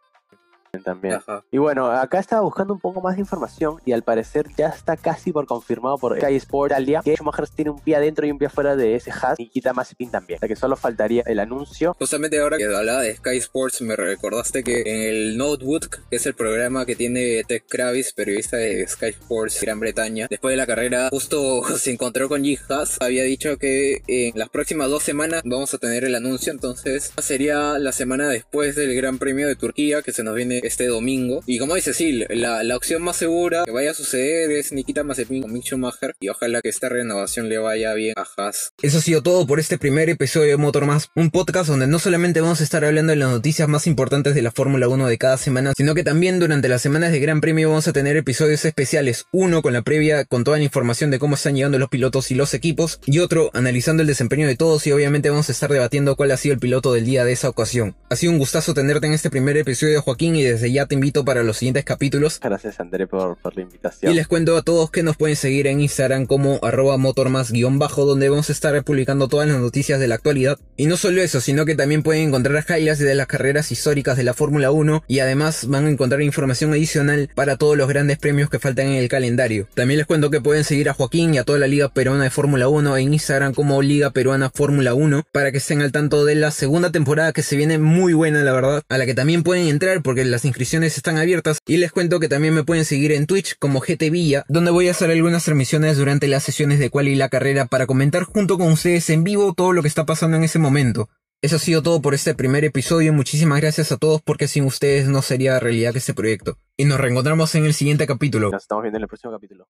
También. 0.82 1.16
Ajá. 1.16 1.46
Y 1.52 1.60
bueno, 1.60 1.92
acá 1.92 2.18
estaba 2.18 2.42
buscando 2.42 2.74
un 2.74 2.80
poco 2.80 3.00
más 3.00 3.16
de 3.16 3.22
información 3.22 3.80
y 3.86 3.92
al 3.92 4.02
parecer 4.02 4.48
ya 4.58 4.70
está 4.70 4.98
casi 4.98 5.32
por 5.32 5.46
confirmado 5.46 6.00
por 6.00 6.20
Sky 6.20 6.36
Sport 6.38 6.72
Italia 6.72 7.02
que 7.04 7.16
Schumacher 7.16 7.48
tiene 7.48 7.70
un 7.70 7.80
pie 7.80 7.96
adentro 7.96 8.26
y 8.26 8.32
un 8.32 8.40
pie 8.40 8.48
afuera 8.48 8.76
de 8.76 8.96
ese 8.96 9.12
Haas 9.12 9.40
y 9.40 9.50
quita 9.50 9.74
Mazepin 9.74 10.10
también. 10.10 10.38
O 10.38 10.40
sea 10.40 10.50
que 10.50 10.56
solo 10.56 10.76
faltaría 10.76 11.22
el 11.28 11.40
anuncio. 11.40 11.96
Justamente 12.00 12.40
ahora 12.40 12.58
que 12.58 12.66
hablaba 12.66 13.02
de 13.02 13.16
Sky 13.16 13.38
Sports 13.38 13.82
me 13.82 13.96
recordaste 13.96 14.64
que 14.64 14.82
en 14.82 15.02
el 15.02 15.38
Notebook, 15.38 16.02
que 16.10 16.16
es 16.16 16.26
el 16.26 16.34
programa 16.34 16.88
que 16.88 16.96
tiene 16.96 17.44
Ted 17.48 17.62
Kravis, 17.70 18.14
periodista 18.14 18.58
de 18.58 18.88
Sky 18.88 19.10
Sports 19.10 19.62
Gran 19.62 19.80
Bretaña, 19.80 20.26
después 20.28 20.54
de 20.54 20.58
la 20.58 20.66
carrera 20.66 21.10
justo 21.10 21.64
se 21.78 21.92
encontró 21.92 22.28
con 22.28 22.42
G. 22.44 22.60
Haas, 22.70 22.98
había 23.00 23.24
dicho 23.24 23.58
que 23.58 24.02
en 24.08 24.38
las 24.40 24.50
próximas 24.50 24.90
dos 24.90 25.04
semanas 25.04 25.44
vamos 25.46 25.72
a 25.76 25.78
tener 25.78 26.04
el 26.04 26.16
anuncio, 26.16 26.52
entonces 26.52 27.14
sería 27.20 27.78
la 27.78 27.92
semana 27.92 28.28
después 28.28 28.76
del 28.76 28.96
Gran 28.96 29.20
Premio 29.20 29.48
de 29.48 29.56
Turquía 29.56 30.02
que 30.02 30.12
se 30.12 30.24
nos 30.24 30.34
viene 30.34 30.63
este 30.64 30.88
domingo. 30.88 31.42
Y 31.46 31.60
como 31.60 31.76
dice 31.76 31.94
Sil, 31.94 32.26
la, 32.30 32.64
la 32.64 32.76
opción 32.76 33.02
más 33.02 33.18
segura 33.18 33.64
que 33.66 33.72
vaya 33.72 33.92
a 33.92 33.94
suceder 33.94 34.52
es 34.52 34.72
Nikita 34.72 35.04
Mazepin 35.04 35.42
con 35.42 35.54
Mick 35.54 35.66
Schumacher 35.66 36.16
y 36.20 36.30
ojalá 36.30 36.62
que 36.62 36.70
esta 36.70 36.90
renovación 36.90 37.50
le 37.50 37.58
vaya 37.58 37.94
bien 37.94 38.14
a 38.18 38.26
Haas. 38.38 38.72
Eso 38.82 38.98
ha 38.98 39.02
sido 39.02 39.22
todo 39.22 39.46
por 39.46 39.60
este 39.60 39.78
primer 39.78 40.10
episodio 40.10 40.52
de 40.52 40.58
Motor 40.58 40.86
Más, 40.86 41.10
un 41.16 41.32
podcast 41.32 41.70
donde 41.70 41.88
no 41.88 42.00
solamente 42.00 42.42
vamos 42.42 42.62
a 42.62 42.64
estar 42.64 42.84
hablando 42.86 43.12
de 43.12 43.18
las 43.18 43.30
noticias 43.30 43.68
más 43.68 43.88
importantes 43.88 44.36
de 44.36 44.42
la 44.42 44.52
Fórmula 44.52 44.88
1 44.88 45.08
de 45.08 45.18
cada 45.18 45.38
semana, 45.38 45.74
sino 45.76 45.96
que 45.96 46.04
también 46.04 46.40
durante 46.40 46.70
las 46.70 46.82
semanas 46.82 47.12
de 47.12 47.20
Gran 47.20 47.42
Premio 47.42 47.70
vamos 47.70 47.88
a 47.88 47.94
tener 47.94 48.18
episodios 48.18 48.66
especiales, 48.66 49.26
uno 49.32 49.62
con 49.62 49.74
la 49.74 49.82
previa 49.82 50.26
con 50.26 50.44
toda 50.44 50.58
la 50.58 50.64
información 50.64 51.12
de 51.12 51.20
cómo 51.20 51.36
están 51.36 51.56
llegando 51.56 51.80
los 51.80 51.90
pilotos 51.90 52.32
y 52.32 52.36
los 52.36 52.54
equipos, 52.54 53.00
y 53.06 53.20
otro 53.20 53.52
analizando 53.54 54.02
el 54.02 54.08
desempeño 54.08 54.48
de 54.48 54.56
todos 54.56 54.86
y 54.88 54.92
obviamente 54.92 55.30
vamos 55.30 55.50
a 55.50 55.52
estar 55.52 55.72
debatiendo 55.72 56.16
cuál 56.16 56.32
ha 56.32 56.38
sido 56.38 56.54
el 56.54 56.60
piloto 56.60 56.94
del 56.94 57.06
día 57.06 57.26
de 57.26 57.34
esa 57.34 57.50
ocasión. 57.50 57.96
Ha 58.10 58.16
sido 58.16 58.32
un 58.32 58.40
gustazo 58.40 58.74
tenerte 58.74 59.08
en 59.08 59.14
este 59.14 59.30
primer 59.30 59.58
episodio 59.58 60.02
Joaquín 60.02 60.36
y 60.36 60.44
desde 60.54 60.72
ya 60.72 60.86
te 60.86 60.96
invito 60.96 61.26
para 61.26 61.44
los 61.44 61.58
siguientes 61.58 61.84
capítulos. 61.84 62.40
Gracias 62.42 62.80
André 62.80 63.08
por, 63.08 63.38
por 63.38 63.56
la 63.56 63.64
invitación. 63.64 64.12
Y 64.12 64.16
les 64.16 64.28
cuento 64.28 64.56
a 64.58 64.62
todos 64.62 64.92
que 64.92 65.04
nos 65.04 65.18
pueden 65.18 65.36
seguir 65.36 65.68
en 65.68 65.82
Instagram 65.82 66.26
como 66.26 66.60
arroba 66.62 66.98
motormas-bajo 66.98 68.06
donde 68.06 68.30
vamos 68.30 68.50
a 68.50 68.54
estar 68.54 68.84
publicando 68.84 69.28
todas 69.28 69.48
las 69.48 69.60
noticias 69.60 70.00
de 70.00 70.08
la 70.08 70.16
actualidad 70.16 70.60
Y 70.78 70.86
no 70.86 70.98
solo 70.98 71.22
eso, 71.22 71.42
sino 71.42 71.66
que 71.66 71.76
también 71.76 72.04
pueden 72.04 72.28
encontrar 72.28 72.66
highlights 72.68 73.00
de 73.00 73.16
las 73.16 73.28
carreras 73.28 73.72
históricas 73.72 74.18
de 74.18 74.24
la 74.24 74.34
Fórmula 74.34 74.72
1 74.72 75.04
y 75.08 75.20
además 75.20 75.68
van 75.68 75.86
a 75.86 75.90
encontrar 75.90 76.22
información 76.22 76.72
adicional 76.72 77.30
para 77.36 77.58
todos 77.58 77.78
los 77.78 77.88
grandes 77.88 78.18
premios 78.18 78.50
que 78.50 78.60
faltan 78.60 78.88
en 78.88 78.94
el 78.94 79.10
calendario. 79.10 79.68
También 79.74 79.98
les 79.98 80.08
cuento 80.08 80.30
que 80.30 80.42
pueden 80.42 80.64
seguir 80.64 80.90
a 80.90 80.94
Joaquín 80.94 81.34
y 81.34 81.38
a 81.38 81.44
toda 81.44 81.60
la 81.60 81.68
Liga 81.68 81.90
Peruana 81.90 82.24
de 82.24 82.30
Fórmula 82.30 82.68
1 82.68 82.98
en 82.98 83.14
Instagram 83.14 83.54
como 83.54 83.82
Liga 83.82 84.12
Peruana 84.12 84.50
Fórmula 84.50 84.94
1 84.94 85.24
para 85.32 85.52
que 85.52 85.58
estén 85.58 85.82
al 85.82 85.92
tanto 85.92 86.26
de 86.26 86.36
la 86.36 86.52
segunda 86.52 86.92
temporada 86.92 87.34
que 87.34 87.44
se 87.44 87.56
viene 87.56 87.78
muy 87.78 88.14
buena 88.14 88.44
la 88.44 88.54
verdad, 88.54 88.84
a 88.90 88.98
la 88.98 89.06
que 89.06 89.14
también 89.14 89.44
pueden 89.44 89.68
entrar 89.68 90.02
porque 90.02 90.26
las 90.44 90.50
inscripciones 90.50 90.98
están 90.98 91.18
abiertas 91.18 91.60
y 91.66 91.78
les 91.78 91.94
cuento 91.94 92.20
que 92.20 92.28
también 92.28 92.54
me 92.54 92.66
pueden 92.66 92.84
seguir 92.84 93.14
en 93.14 93.28
Twitch 93.28 93.56
como 93.60 93.80
GT 93.80 94.10
Villa, 94.12 94.44
donde 94.50 94.72
voy 94.72 94.90
a 94.90 94.92
hacer 94.92 95.10
algunas 95.10 95.46
transmisiones 95.46 95.96
durante 95.96 96.28
las 96.28 96.44
sesiones 96.44 96.80
de 96.80 96.90
cual 96.90 97.08
y 97.08 97.16
la 97.16 97.30
carrera 97.30 97.66
para 97.66 97.88
comentar 97.88 98.24
junto 98.24 98.58
con 98.58 98.70
ustedes 98.70 99.10
en 99.10 99.24
vivo 99.24 99.54
todo 99.54 99.72
lo 99.72 99.82
que 99.82 99.88
está 99.88 100.06
pasando 100.06 100.36
en 100.36 100.44
ese 100.44 100.60
momento. 100.60 101.08
Eso 101.42 101.56
ha 101.56 101.60
sido 101.60 101.82
todo 101.82 102.02
por 102.02 102.14
este 102.14 102.36
primer 102.36 102.66
episodio. 102.66 103.14
Muchísimas 103.14 103.62
gracias 103.62 103.94
a 103.94 103.98
todos 103.98 104.22
porque 104.22 104.50
sin 104.50 104.66
ustedes 104.66 105.08
no 105.08 105.22
sería 105.22 105.62
realidad 105.62 105.96
este 105.96 106.14
proyecto. 106.14 106.58
Y 106.76 106.84
nos 106.84 107.00
reencontramos 107.00 107.56
en 107.56 107.64
el 107.64 107.74
siguiente 107.74 108.06
capítulo. 108.06 108.52
Estamos 108.54 108.84
viendo 108.84 108.98
en 108.98 109.04
el 109.04 109.08
próximo 109.08 109.32
capítulo. 109.32 109.70